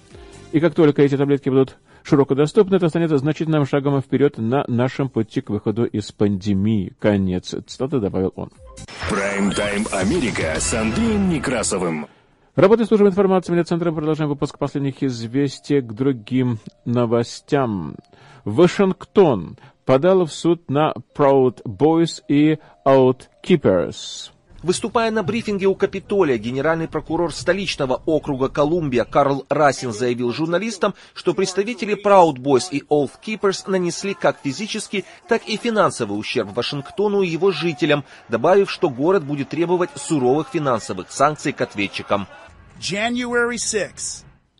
[0.56, 5.10] и как только эти таблетки будут широко доступны, это станет значительным шагом вперед на нашем
[5.10, 6.94] пути к выходу из пандемии.
[6.98, 8.48] Конец цитаты добавил он.
[9.10, 12.06] Прайм-тайм Америка с Андреем Некрасовым.
[12.54, 17.96] Работая службы информации медиацентра, продолжаем выпуск последних известий к другим новостям.
[18.46, 24.30] Вашингтон подал в суд на Proud Boys и Outkeepers.
[24.62, 31.34] Выступая на брифинге у Капитолия, генеральный прокурор столичного округа Колумбия Карл Расин заявил журналистам, что
[31.34, 37.28] представители Proud Boys и Oath Keepers нанесли как физический, так и финансовый ущерб Вашингтону и
[37.28, 42.26] его жителям, добавив, что город будет требовать суровых финансовых санкций к ответчикам.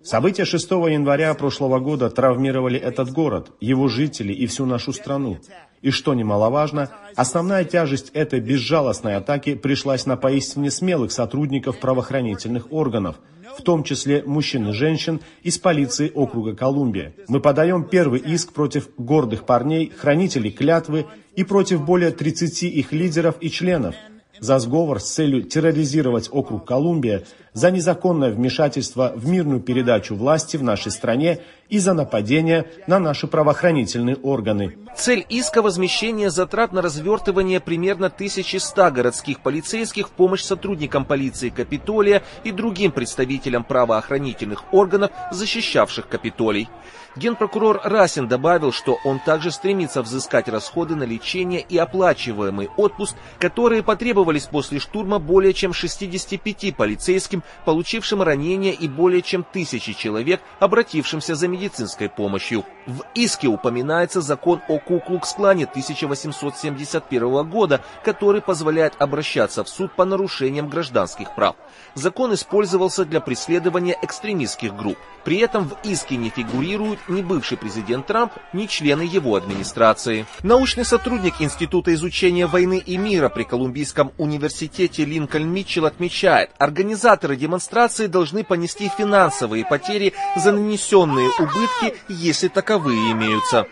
[0.06, 5.38] События 6 января прошлого года травмировали этот город, его жителей и всю нашу страну.
[5.82, 13.16] И что немаловажно, основная тяжесть этой безжалостной атаки пришлась на поистине смелых сотрудников правоохранительных органов,
[13.58, 17.14] в том числе мужчин и женщин из полиции округа Колумбия.
[17.28, 23.36] Мы подаем первый иск против гордых парней, хранителей клятвы и против более 30 их лидеров
[23.40, 23.94] и членов,
[24.40, 27.24] за сговор с целью терроризировать округ Колумбия,
[27.57, 31.40] за незаконное вмешательство в мирную передачу власти в нашей стране
[31.71, 34.77] и за нападение на наши правоохранительные органы.
[34.95, 42.23] Цель иска– возмещение затрат на развертывание примерно 1100 городских полицейских в помощь сотрудникам полиции Капитолия
[42.45, 46.69] и другим представителям правоохранительных органов, защищавших Капитолий.
[47.16, 53.83] Генпрокурор Расин добавил, что он также стремится взыскать расходы на лечение и оплачиваемый отпуск, которые
[53.83, 61.35] потребовались после штурма более чем 65 полицейским, получившим ранения и более чем тысячи человек, обратившимся
[61.35, 62.64] за медицинской помощью.
[62.87, 70.68] В иске упоминается закон о Куклукс-клане 1871 года, который позволяет обращаться в суд по нарушениям
[70.68, 71.56] гражданских прав.
[71.94, 74.98] Закон использовался для преследования экстремистских групп.
[75.24, 80.26] При этом в иске не фигурируют ни бывший президент Трамп, ни члены его администрации.
[80.42, 88.07] Научный сотрудник Института изучения войны и мира при Колумбийском университете Линкольн Митчелл отмечает, организаторы демонстрации
[88.07, 93.66] должны понести финансовые потери за нанесенные убытки, если таковые имеются.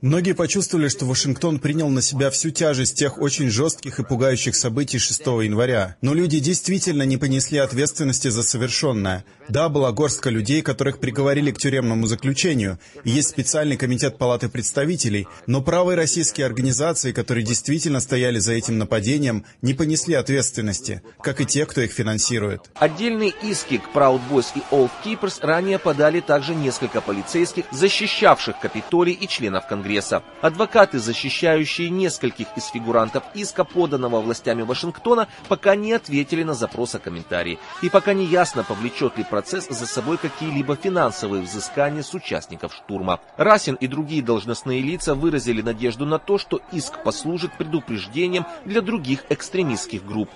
[0.00, 4.98] Многие почувствовали, что Вашингтон принял на себя всю тяжесть тех очень жестких и пугающих событий
[4.98, 5.96] 6 января.
[6.00, 9.24] Но люди действительно не понесли ответственности за совершенное.
[9.48, 15.26] Да, была горстка людей, которых приговорили к тюремному заключению, и есть специальный комитет Палаты представителей,
[15.46, 21.46] но правые российские организации, которые действительно стояли за этим нападением, не понесли ответственности, как и
[21.46, 22.70] те, кто их финансирует.
[22.74, 29.12] Отдельные иски к Proud Boys и Old Keepers ранее подали также несколько полицейских, защищавших Капитолий
[29.12, 30.22] и членов Конгресса.
[30.40, 36.98] Адвокаты, защищающие нескольких из фигурантов иска, поданного властями Вашингтона, пока не ответили на запрос о
[36.98, 37.58] комментарии.
[37.82, 43.20] И пока не ясно, повлечет ли процесс за собой какие-либо финансовые взыскания с участников штурма.
[43.36, 49.24] Расин и другие должностные лица выразили надежду на то, что иск послужит предупреждением для других
[49.28, 50.30] экстремистских групп.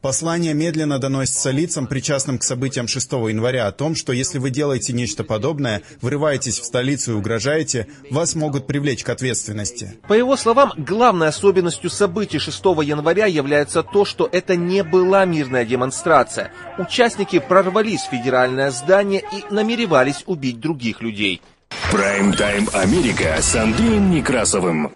[0.00, 4.92] Послание медленно доносится лицам, причастным к событиям 6 января, о том, что если вы делаете
[4.92, 9.98] нечто подобное, врываетесь в столицу и угрожаете, вас могут привлечь к ответственности.
[10.08, 15.64] По его словам, главной особенностью событий 6 января является то, что это не была мирная
[15.64, 16.52] демонстрация.
[16.78, 21.42] Участники прорвались в федеральное здание и намеревались убить других людей.
[21.90, 24.94] Прайм-тайм Америка с Андреем Некрасовым.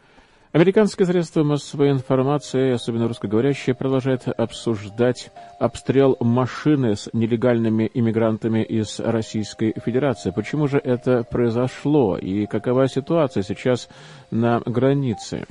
[0.52, 9.72] Американские средства массовой информации, особенно русскоговорящие, продолжают обсуждать обстрел машины с нелегальными иммигрантами из Российской
[9.80, 10.32] Федерации.
[10.34, 13.88] Почему же это произошло и какова ситуация сейчас
[14.32, 15.46] на границе?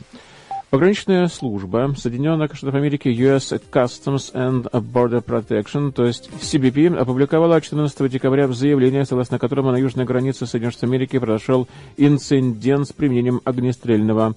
[0.69, 8.11] Пограничная служба Соединенных Штатов Америки US Customs and Border Protection, то есть CBP, опубликовала 14
[8.11, 13.41] декабря в заявлении, согласно которому на южной границе Соединенных Штатов Америки произошел инцидент с применением
[13.45, 14.35] огнестрельного.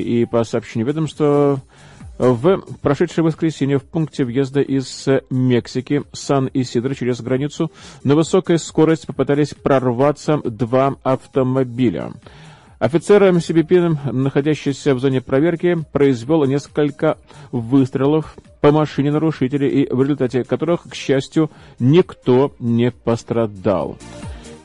[0.00, 1.60] И по сообщению ведомства,
[2.18, 7.70] в прошедшее воскресенье в пункте въезда из Мексики Сан-Исидро через границу
[8.04, 12.12] на высокой скорости попытались прорваться два автомобиля.
[12.78, 17.16] Офицер МСБП, находящийся в зоне проверки, произвел несколько
[17.50, 23.96] выстрелов по машине нарушителей, и в результате которых, к счастью, никто не пострадал.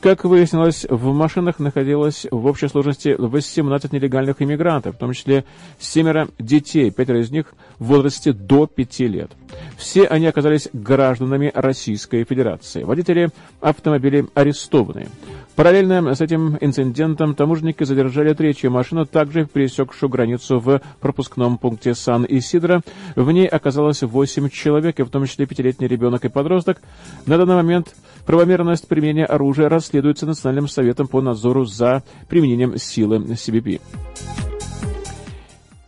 [0.02, 5.44] Как выяснилось, в машинах находилось в общей сложности 18 нелегальных иммигрантов, в том числе
[5.78, 9.30] семеро детей, пятеро из них в возрасте до 5 лет.
[9.76, 12.82] Все они оказались гражданами Российской Федерации.
[12.82, 15.06] Водители автомобилей арестованы.
[15.54, 22.80] Параллельно с этим инцидентом таможенники задержали третью машину, также пересекшую границу в пропускном пункте Сан-Исидро.
[23.14, 26.80] В ней оказалось 8 человек, и в том числе пятилетний ребенок и подросток.
[27.26, 27.94] На данный момент
[28.26, 33.80] правомерность применения оружия расследуется Национальным советом по надзору за применением силы CBP.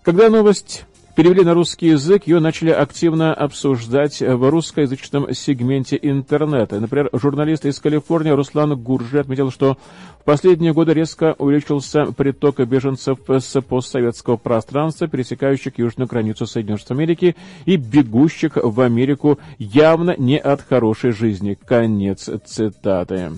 [0.03, 6.81] Когда новость перевели на русский язык, ее начали активно обсуждать в русскоязычном сегменте интернета.
[6.81, 9.77] Например, журналист из Калифорнии Руслан Гуржи отметил, что
[10.21, 16.99] в последние годы резко увеличился приток беженцев с постсоветского пространства, пересекающих южную границу Соединенных Штатов
[16.99, 21.59] Америки и бегущих в Америку явно не от хорошей жизни.
[21.67, 23.33] Конец цитаты.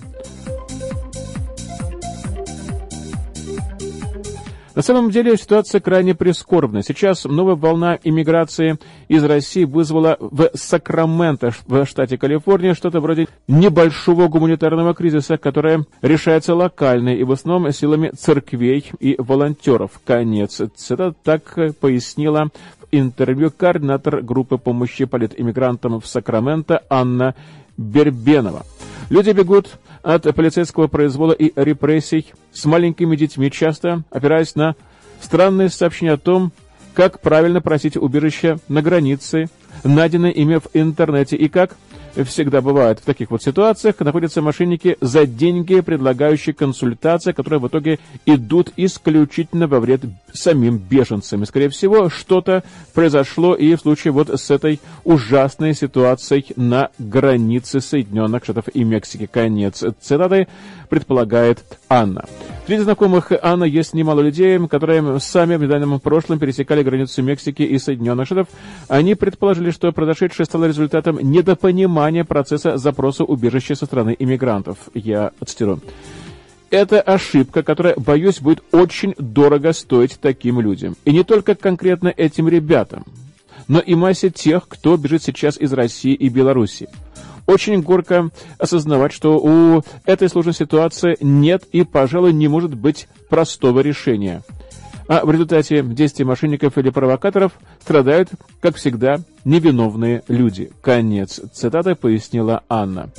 [4.77, 6.83] На самом деле ситуация крайне прискорбна.
[6.83, 14.27] Сейчас новая волна иммиграции из России вызвала в Сакраменто, в штате Калифорния, что-то вроде небольшого
[14.27, 19.99] гуманитарного кризиса, которое решается локально и в основном силами церквей и волонтеров.
[20.05, 20.61] Конец.
[20.61, 27.33] Это так пояснила в интервью координатор группы помощи политиммигрантам в Сакраменто Анна
[27.77, 28.63] Бербенова.
[29.09, 34.75] Люди бегут от полицейского произвола и репрессий с маленькими детьми, часто опираясь на
[35.19, 36.53] странные сообщения о том,
[36.93, 39.49] как правильно просить убежище на границе,
[39.83, 41.75] найденное ими в интернете и как
[42.23, 47.99] всегда бывает в таких вот ситуациях, находятся мошенники за деньги, предлагающие консультации, которые в итоге
[48.25, 50.01] идут исключительно во вред
[50.33, 51.43] самим беженцам.
[51.43, 52.63] И, скорее всего, что-то
[52.93, 59.27] произошло и в случае вот с этой ужасной ситуацией на границе Соединенных Штатов и Мексики.
[59.31, 60.47] Конец цитаты
[60.89, 62.25] предполагает Анна.
[62.67, 67.79] Среди знакомых Анна есть немало людей, которые сами в недавнем прошлом пересекали границу Мексики и
[67.79, 68.49] Соединенных Штатов.
[68.89, 74.79] Они предположили, что произошедшее стало результатом недопонимания процесса запроса убежища со стороны иммигрантов.
[74.93, 75.79] Я цитирую.
[76.69, 80.97] Это ошибка, которая, боюсь, будет очень дорого стоить таким людям.
[81.05, 83.05] И не только конкретно этим ребятам,
[83.69, 86.89] но и массе тех, кто бежит сейчас из России и Беларуси.
[87.47, 88.29] Очень горько
[88.59, 94.43] осознавать, что у этой сложной ситуации нет и, пожалуй, не может быть простого решения.
[95.07, 98.29] А в результате действий мошенников или провокаторов страдают,
[98.59, 100.69] как всегда, невиновные люди.
[100.81, 103.09] Конец цитаты пояснила Анна.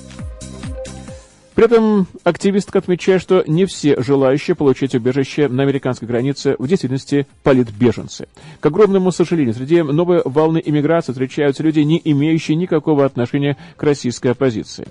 [1.59, 7.27] При этом активистка отмечает, что не все желающие получить убежище на американской границе в действительности
[7.43, 8.29] политбеженцы.
[8.61, 14.29] К огромному сожалению, среди новой волны иммиграции встречаются люди, не имеющие никакого отношения к российской
[14.29, 14.87] оппозиции.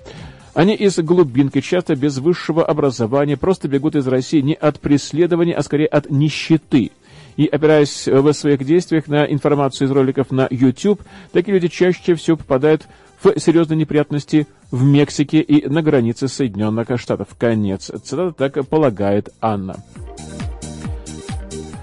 [0.52, 5.62] Они из глубинки, часто без высшего образования, просто бегут из России не от преследования, а
[5.62, 6.90] скорее от нищеты.
[7.38, 11.00] И опираясь в своих действиях на информацию из роликов на YouTube,
[11.32, 17.28] такие люди чаще всего попадают в серьезные неприятности в Мексике и на границе Соединенных Штатов.
[17.38, 17.90] Конец.
[18.02, 19.76] Цитата так полагает Анна.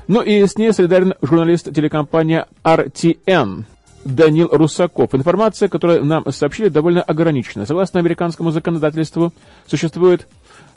[0.08, 3.66] Ну и с ней солидарен журналист телекомпании RTN.
[4.06, 5.16] Данил Русаков.
[5.16, 7.66] Информация, которую нам сообщили, довольно ограничена.
[7.66, 9.34] Согласно американскому законодательству,
[9.66, 10.28] существует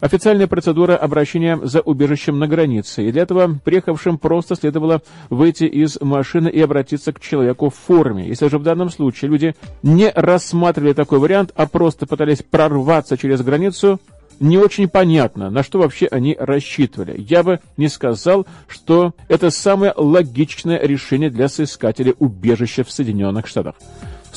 [0.01, 6.01] Официальная процедура обращения за убежищем на границе, и для этого приехавшим просто следовало выйти из
[6.01, 8.29] машины и обратиться к человеку в форме.
[8.29, 13.43] Если же в данном случае люди не рассматривали такой вариант, а просто пытались прорваться через
[13.43, 13.99] границу,
[14.39, 17.17] не очень понятно, на что вообще они рассчитывали.
[17.19, 23.75] Я бы не сказал, что это самое логичное решение для соискателей убежища в Соединенных Штатах.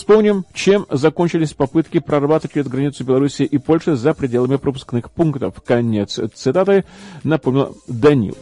[0.02, 5.62] Вспомним, чем закончились попытки прорваться через границу Беларуси и Польши за пределами пропускных пунктов.
[5.64, 6.86] Конец цитаты
[7.24, 8.36] напомнил Данил.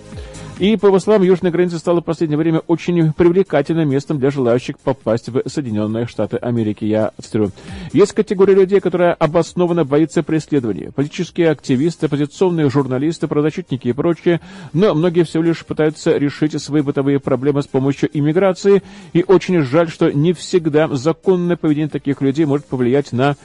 [0.60, 4.78] И, по его словам, южная граница стала в последнее время очень привлекательным местом для желающих
[4.78, 6.84] попасть в Соединенные Штаты Америки.
[6.84, 7.52] Я цитирую.
[7.94, 10.92] Есть категория людей, которая обоснованно боится преследования.
[10.92, 14.42] Политические активисты, оппозиционные журналисты, правозащитники и прочие.
[14.74, 18.84] Но многие всего лишь пытаются решить свои бытовые проблемы с помощью иммиграции.
[19.14, 23.38] И очень жаль, что не всегда законное поведение таких людей может повлиять на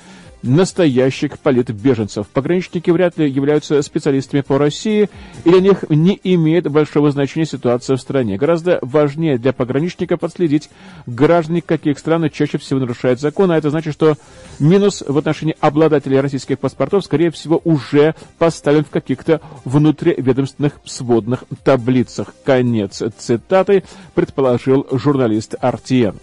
[0.45, 2.27] настоящих политбеженцев.
[2.29, 5.09] Пограничники вряд ли являются специалистами по России,
[5.45, 8.37] и для них не имеет большого значения ситуация в стране.
[8.37, 10.71] Гораздо важнее для пограничников отследить,
[11.07, 14.17] граждане каких стран чаще всего нарушают закон, а это значит, что
[14.59, 22.35] минус в отношении обладателей российских паспортов, скорее всего, уже поставлен в каких-то внутриведомственных сводных таблицах.
[22.45, 23.85] Конец цитаты
[24.15, 26.19] предположил журналист Артиен.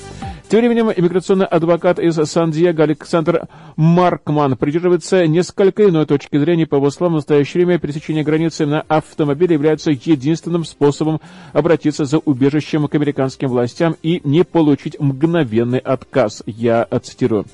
[0.51, 3.47] Тем временем иммиграционный адвокат из Сан-Диего Александр
[3.77, 6.67] Маркман придерживается несколько иной точки зрения.
[6.67, 11.21] По его словам, в настоящее время пересечение границы на автомобиле является единственным способом
[11.53, 16.43] обратиться за убежищем к американским властям и не получить мгновенный отказ.
[16.45, 17.45] Я цитирую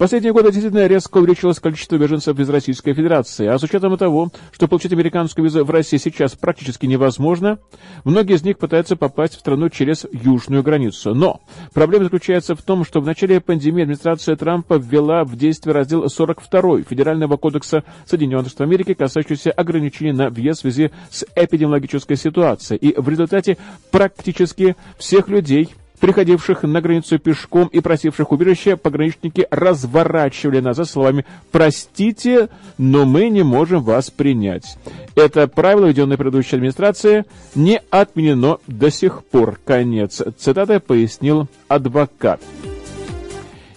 [0.00, 4.66] последние годы действительно резко увеличилось количество беженцев из Российской Федерации, а с учетом того, что
[4.66, 7.58] получить американскую визу в России сейчас практически невозможно,
[8.04, 11.14] многие из них пытаются попасть в страну через южную границу.
[11.14, 11.42] Но
[11.74, 16.84] проблема заключается в том, что в начале пандемии администрация Трампа ввела в действие раздел 42
[16.88, 22.78] Федерального кодекса Соединенных Штатов Америки, касающийся ограничений на въезд в связи с эпидемиологической ситуацией.
[22.78, 23.58] И в результате
[23.90, 25.68] практически всех людей,
[26.00, 32.48] Приходивших на границу пешком и просивших убежища пограничники разворачивали назад словами «Простите,
[32.78, 34.78] но мы не можем вас принять».
[35.14, 37.24] Это правило, введенное предыдущей администрацией,
[37.54, 39.60] не отменено до сих пор.
[39.64, 42.40] Конец цитаты пояснил адвокат.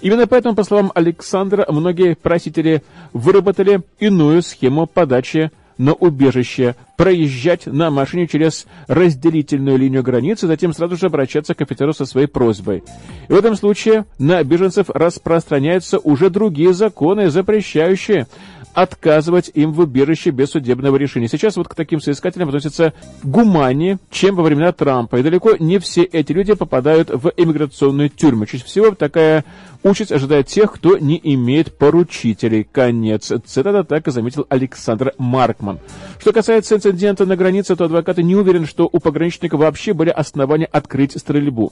[0.02, 7.90] Именно поэтому, по словам Александра, многие просители выработали иную схему подачи на убежище, проезжать на
[7.90, 12.84] машине через разделительную линию границы, затем сразу же обращаться к офицеру со своей просьбой.
[13.28, 18.28] И в этом случае на беженцев распространяются уже другие законы, запрещающие
[18.74, 21.28] отказывать им в убежище без судебного решения.
[21.28, 25.18] Сейчас вот к таким соискателям относятся гуманнее, чем во времена Трампа.
[25.18, 28.48] И далеко не все эти люди попадают в иммиграционные тюрьмы.
[28.48, 29.46] Чаще всего такая
[29.84, 32.68] участь ожидает тех, кто не имеет поручителей.
[32.70, 33.32] Конец.
[33.46, 35.80] Цитата так и заметил Александр Маркман.
[36.20, 40.66] Что касается инцидент на границе, то адвокаты не уверены, что у пограничника вообще были основания
[40.66, 41.72] открыть стрельбу.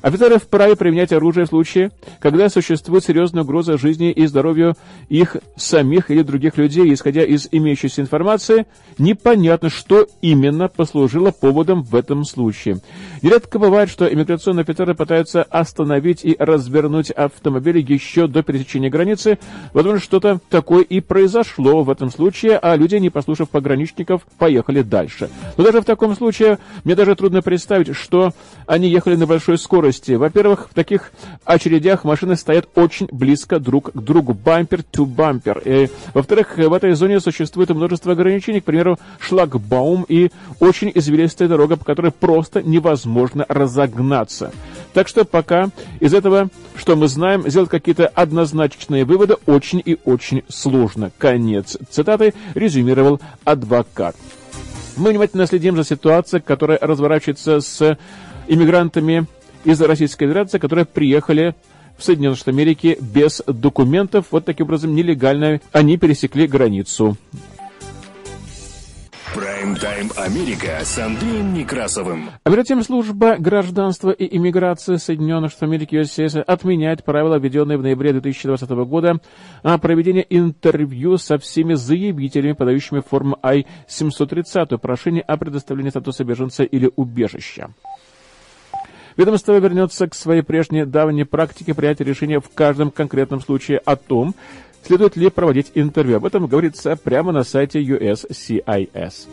[0.00, 1.90] Офицеры вправе применять оружие в случае,
[2.20, 4.74] когда существует серьезная угроза жизни и здоровью
[5.08, 6.92] их самих или других людей.
[6.94, 8.66] Исходя из имеющейся информации,
[8.98, 12.80] непонятно, что именно послужило поводом в этом случае.
[13.22, 19.38] Нередко бывает, что иммиграционные офицеры пытаются остановить и развернуть автомобили еще до пересечения границы.
[19.72, 25.28] Возможно, что-то такое и произошло в этом случае, а люди, не послушав пограничников, поехали дальше.
[25.58, 28.32] Но даже в таком случае мне даже трудно представить, что
[28.66, 30.12] они ехали на большой скорости.
[30.12, 31.12] Во-первых, в таких
[31.44, 35.90] очередях машины стоят очень близко друг к другу, бампер to бампер.
[36.14, 40.30] Во-вторых, в этой зоне существует множество ограничений, к примеру, шлагбаум и
[40.60, 44.50] очень извилистая дорога, по которой просто невозможно разогнаться.
[44.94, 45.68] Так что пока
[46.00, 51.10] из этого, что мы знаем, сделать какие-то однозначные выводы очень и очень сложно.
[51.18, 54.16] Конец цитаты резюмировал адвокат.
[54.98, 57.96] Мы внимательно следим за ситуацией, которая разворачивается с
[58.48, 59.26] иммигрантами
[59.64, 61.54] из Российской Федерации, которые приехали
[61.96, 64.26] в Соединенные Штаты Америки без документов.
[64.32, 67.16] Вот таким образом нелегально они пересекли границу.
[69.34, 72.30] Прайм-тайм Америка с Андреем Некрасовым.
[72.44, 77.82] А перед тем служба гражданства и иммиграции Соединенных Штатов Америки USCIS отменяет правила, введенные в
[77.82, 79.20] ноябре 2020 года
[79.62, 86.90] о проведении интервью со всеми заявителями, подающими форму I-730, прошение о предоставлении статуса беженца или
[86.96, 87.70] убежища.
[89.18, 94.34] Ведомство вернется к своей прежней давней практике принятия решения в каждом конкретном случае о том,
[94.84, 96.16] следует ли проводить интервью.
[96.16, 99.28] Об этом говорится прямо на сайте USCIS.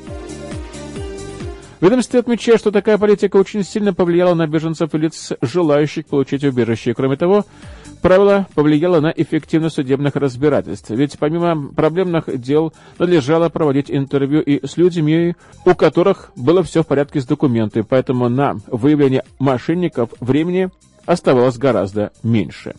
[1.81, 6.93] Ведомство отмечает, что такая политика очень сильно повлияла на беженцев и лиц, желающих получить убежище.
[6.93, 7.45] Кроме того,
[8.01, 10.89] правило повлияло на эффективность судебных разбирательств.
[10.89, 15.35] Ведь помимо проблемных дел надлежало проводить интервью и с людьми,
[15.65, 17.85] у которых было все в порядке с документами.
[17.87, 20.69] Поэтому на выявление мошенников времени
[21.05, 22.75] оставалось гораздо меньше.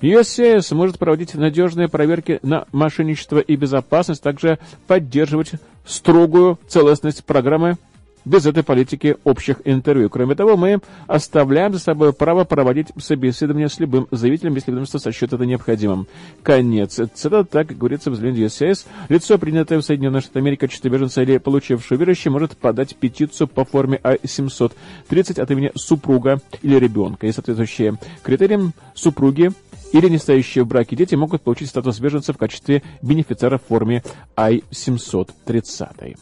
[0.00, 5.52] USCIS может проводить надежные проверки на мошенничество и безопасность, также поддерживать
[5.84, 7.76] строгую целостность программы
[8.24, 10.10] без этой политики общих интервью.
[10.10, 15.32] Кроме того, мы оставляем за собой право проводить собеседование с любым заявителем, если ведомство сочтет
[15.32, 16.06] это необходимым.
[16.42, 17.00] Конец.
[17.14, 18.86] Цитата так говорится в заявлении USCIS.
[19.08, 23.48] Лицо, принятое в Соединенных Штатах Америки в качестве беженца или получившее убежище, может подать петицию
[23.48, 27.26] по форме А-730 от имени супруга или ребенка.
[27.26, 29.50] И соответствующие критериям супруги
[29.92, 34.02] или не стоящие в браке дети могут получить статус беженца в качестве бенефициара в форме
[34.36, 36.16] I-730.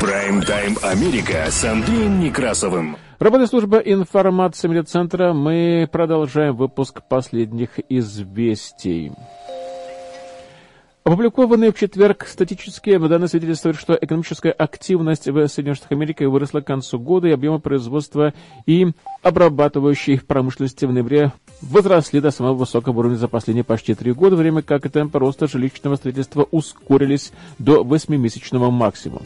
[0.00, 2.96] Прайм-тайм Америка с Андреем Некрасовым.
[3.18, 5.32] Работает служба информации медцентра.
[5.32, 9.12] Мы продолжаем выпуск последних известий.
[11.04, 16.66] Опубликованные в четверг статические данные свидетельствуют, что экономическая активность в Соединенных Штатах Америки выросла к
[16.66, 18.32] концу года, и объемы производства
[18.64, 18.86] и
[19.20, 24.62] обрабатывающей промышленности в ноябре возросли до самого высокого уровня за последние почти три года, время
[24.62, 29.20] как темпы роста жилищного строительства ускорились до восьмимесячного максимума.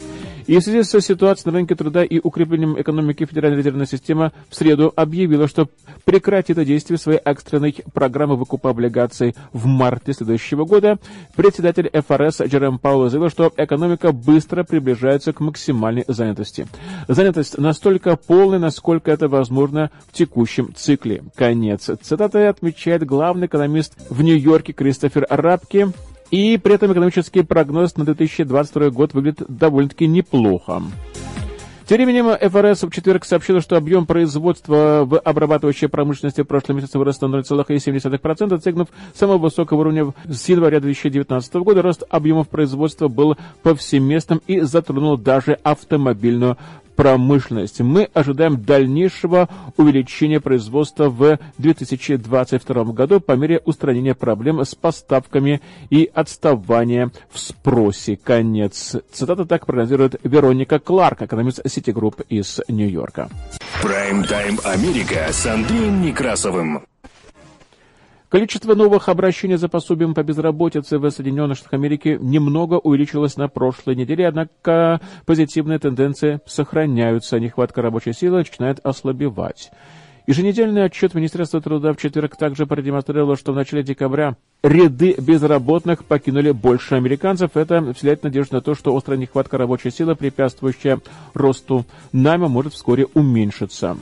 [0.47, 4.55] И в связи с ситуацией на рынке труда и укреплением экономики Федеральная резервная система в
[4.55, 5.69] среду объявила, что
[6.03, 10.97] прекратит действие своей экстренной программы выкупа облигаций в марте следующего года.
[11.37, 16.67] Председатель ФРС Джерем Пауло заявил, что экономика быстро приближается к максимальной занятости.
[17.07, 21.23] Занятость настолько полная, насколько это возможно в текущем цикле.
[21.35, 25.87] Конец цитаты отмечает главный экономист в Нью-Йорке Кристофер Рапки.
[26.31, 30.83] И при этом экономический прогноз на 2022 год выглядит довольно-таки неплохо.
[31.89, 36.99] Тем временем ФРС в четверг сообщила, что объем производства в обрабатывающей промышленности в прошлом месяце
[36.99, 41.81] вырос на 0,7%, достигнув самого высокого уровня с января 2019 года.
[41.81, 46.57] Рост объемов производства был повсеместным и затронул даже автомобильную
[46.99, 47.79] промышленность.
[47.79, 49.47] Мы ожидаем дальнейшего
[49.77, 58.17] увеличения производства в 2022 году по мере устранения проблем с поставками и отставания в спросе.
[58.21, 58.97] Конец.
[59.13, 63.29] Цитата так прогнозирует Вероника Кларк, экономист Citigroup из Нью-Йорка.
[63.81, 66.81] Прайм-тайм Америка с Андреем Некрасовым.
[68.29, 73.95] Количество новых обращений за пособием по безработице в Соединенных Штатах Америки немного увеличилось на прошлой
[73.95, 79.71] неделе, однако позитивные тенденции сохраняются, нехватка рабочей силы начинает ослабевать.
[80.27, 86.51] Еженедельный отчет Министерства труда в четверг также продемонстрировал, что в начале декабря ряды безработных покинули
[86.51, 87.57] больше американцев.
[87.57, 90.99] Это вселяет надежду на то, что острая нехватка рабочей силы, препятствующая
[91.33, 93.97] росту найма, может вскоре уменьшиться.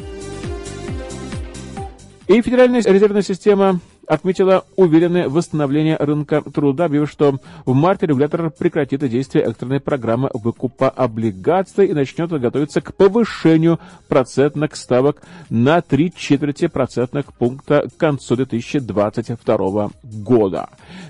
[2.28, 9.07] И Федеральная резервная система отметила уверенное восстановление рынка труда, объявив, что в марте регулятор прекратит
[9.09, 16.67] действие экстренной программы выкупа облигаций и начнет готовиться к повышению процентных ставок на три четверти
[16.67, 20.69] процентных пункта к концу 2022 года.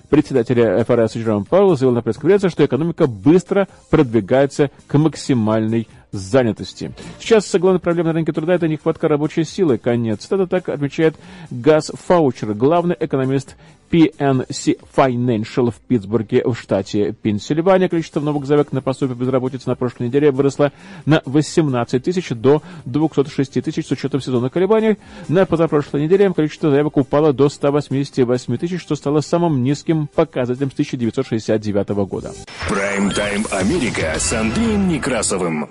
[0.09, 6.91] Председатель ФРС Джером Пауэлл заявил на пресс-конференции, что экономика быстро продвигается к максимальной занятости.
[7.19, 9.77] Сейчас главная проблема на рынке труда– это нехватка рабочей силы.
[9.77, 10.27] Конец.
[10.29, 11.15] Это так отмечает
[11.49, 13.55] Газ Фаучер, главный экономист
[13.89, 17.89] PNC Financial в Питтсбурге в штате Пенсильвания.
[17.89, 20.71] Количество новых заявок на пособие безработицы на прошлой неделе выросло
[21.05, 24.97] на 18 тысяч до 206 тысяч с учетом сезонных колебаний.
[25.27, 30.73] На позапрошлой неделе количество заявок упало до 188 тысяч, что стало самым низким показателем с
[30.73, 32.33] 1969 года.
[32.69, 35.69] Прайм-тайм Америка с Андреем Некрасовым.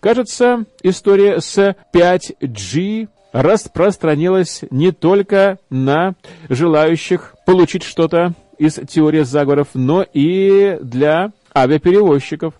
[0.00, 6.14] Кажется, история с 5G распространилась не только на
[6.48, 12.54] желающих получить что-то из теории заговоров, но и для авиаперевозчиков.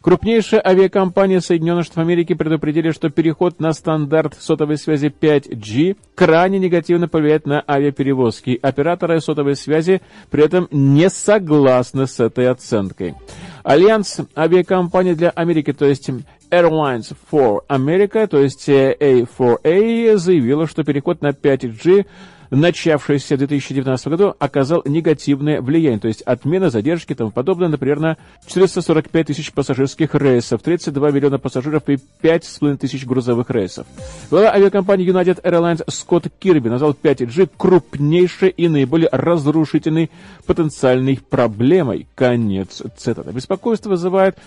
[0.00, 7.08] Крупнейшие авиакомпании Соединенных Штатов Америки предупредили, что переход на стандарт сотовой связи 5G крайне негативно
[7.08, 8.60] повлияет на авиаперевозки.
[8.62, 10.00] Операторы сотовой связи
[10.30, 13.16] при этом не согласны с этой оценкой.
[13.64, 16.10] Альянс авиакомпаний для Америки, то есть
[16.50, 22.06] Airlines for America, то есть A4A, заявила, что переход на 5G
[22.50, 28.00] начавшийся в 2019 году, оказал негативное влияние, то есть отмена, задержки и тому подобное, например,
[28.00, 33.86] на 445 тысяч пассажирских рейсов, 32 миллиона пассажиров и 5,5 тысяч грузовых рейсов.
[34.30, 40.10] Глава авиакомпании United Airlines Скотт Кирби назвал 5G крупнейшей и наиболее разрушительной
[40.46, 42.06] потенциальной проблемой.
[42.14, 43.30] Конец цитаты.
[43.32, 44.38] Беспокойство вызывает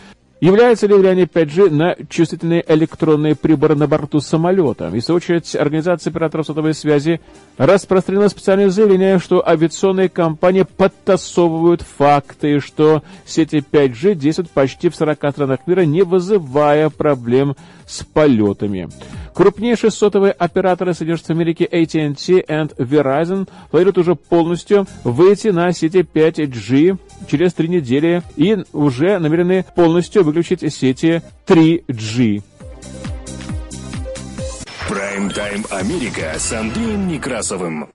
[0.41, 4.89] Является ли влияние 5G на чувствительные электронные приборы на борту самолета?
[4.99, 7.21] Свою очередь, Организация операторов сотовой связи
[7.57, 15.17] распространила специальное заявление, что авиационные компании подтасовывают факты, что сети 5G действуют почти в 40
[15.31, 18.89] странах мира, не вызывая проблем с полетами.
[19.33, 26.97] Крупнейшие сотовые операторы Соединенных Америки AT&T и Verizon планируют уже полностью выйти на сети 5G
[27.29, 32.43] через три недели и уже намерены полностью выключить сети 3G.
[34.89, 37.89] Прайм-тайм Америка с Андреем Некрасовым.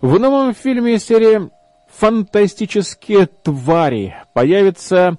[0.00, 1.48] В новом фильме серии
[1.96, 5.16] «Фантастические твари» появится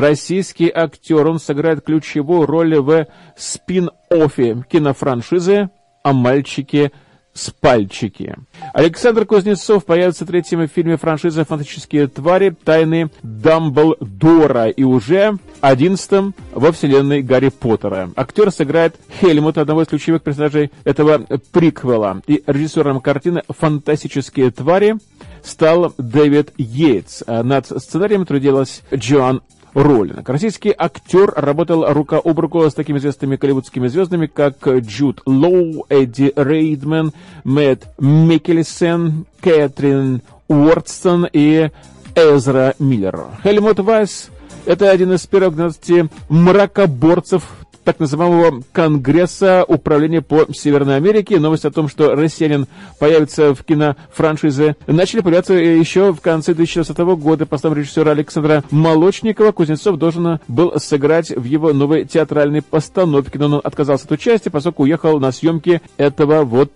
[0.00, 1.26] российский актер.
[1.26, 5.70] Он сыграет ключевую роль в спин-оффе кинофраншизы
[6.02, 6.92] о мальчике
[7.34, 8.34] с пальчики.
[8.74, 12.56] Александр Кузнецов появится в третьем фильме франшизы «Фантастические твари.
[12.64, 18.10] Тайны Дамблдора» и уже одиннадцатом во вселенной Гарри Поттера.
[18.16, 22.22] Актер сыграет Хельмут, одного из ключевых персонажей этого приквела.
[22.26, 24.96] И режиссером картины «Фантастические твари»
[25.44, 27.22] стал Дэвид Йейтс.
[27.26, 29.42] Над сценарием трудилась Джоан
[29.74, 30.28] Роллинг.
[30.28, 36.32] Российский актер работал рука об руку с такими известными голливудскими звездами, как Джуд Лоу, Эдди
[36.34, 37.12] Рейдман,
[37.44, 41.70] Мэтт Микельсен, Кэтрин Уортсон и
[42.14, 43.26] Эзра Миллер.
[43.42, 44.30] Хельмут Вайс–
[44.66, 47.44] это один из первых 12 мракоборцев
[47.88, 51.40] так называемого Конгресса Управления по Северной Америке.
[51.40, 52.66] Новость о том, что россиянин
[52.98, 57.46] появится в кинофраншизе, начали появляться еще в конце 2016 года.
[57.46, 63.46] По словам режиссера Александра Молочникова, Кузнецов должен был сыграть в его новой театральной постановке, но
[63.46, 66.72] он отказался от участия, поскольку уехал на съемки этого вот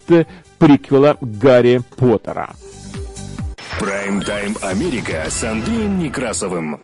[0.56, 2.54] приквела Гарри Поттера.
[3.78, 6.80] Прайм-тайм Америка с Андреем Некрасовым.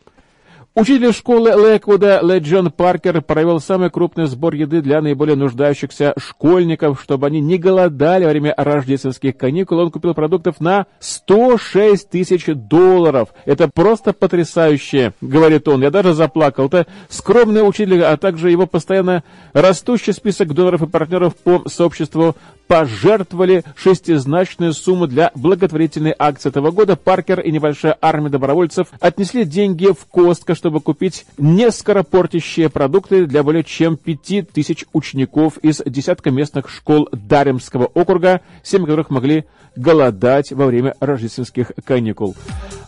[0.79, 7.03] Учитель школы Лэквуда Лэ Джон Паркер провел самый крупный сбор еды для наиболее нуждающихся школьников,
[7.03, 9.81] чтобы они не голодали во время рождественских каникул.
[9.81, 13.31] Он купил продуктов на 106 тысяч долларов.
[13.45, 15.83] Это просто потрясающе, говорит он.
[15.83, 16.66] Я даже заплакал.
[16.66, 19.24] Это скромный учитель, а также его постоянно
[19.55, 22.37] растущий список доноров и партнеров по сообществу
[22.68, 26.95] пожертвовали шестизначную сумму для благотворительной акции этого года.
[26.95, 33.64] Паркер и небольшая армия добровольцев отнесли деньги в Костка, чтобы купить нескоропортящие продукты для более
[33.64, 39.45] чем пяти тысяч учеников из десятка местных школ Даремского округа, семь которых могли
[39.77, 42.35] голодать во время рождественских каникул.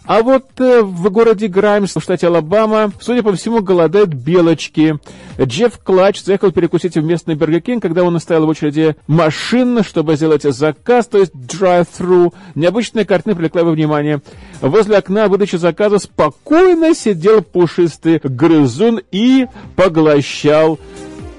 [0.04, 4.98] А вот э, в городе Граймс, в штате Алабама, судя по всему, голодают белочки.
[5.40, 10.16] Джефф Клатч заехал перекусить в местный Burger King, когда он стоял в очереди машин, чтобы
[10.16, 12.34] сделать заказ, то есть drive-thru.
[12.56, 14.20] Необычная картина привлекла его внимание.
[14.60, 19.46] Возле окна выдачи заказа спокойно сидел пушистый грызун и
[19.76, 20.78] поглощал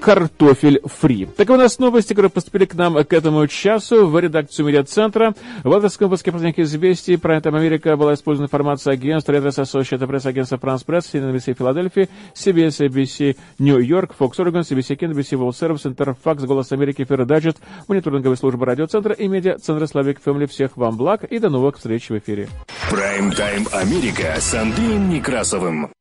[0.02, 1.26] картофель фри.
[1.36, 5.34] Так у нас новости, которые поступили к нам к этому часу в редакцию медиацентра.
[5.62, 10.28] В авторском выпуске «Праздник известий» про это Америка была использована информация агентства Reuters Associated Press,
[10.28, 16.42] агентства France-Presse, CNBC Филадельфия, CBS, ABC Нью-Йорк, Fox Oregon, CBC Кен, NBC World Service, Интерфакс,
[16.42, 20.46] Голос Америки, Ферродаджет, мониторинговая служба радиоцентра и медиа-центра Славик Фэмили.
[20.46, 22.48] Всех вам благ и до новых встреч в эфире.
[22.90, 25.92] Прайм-тайм Америка с Андреем Некрасовым.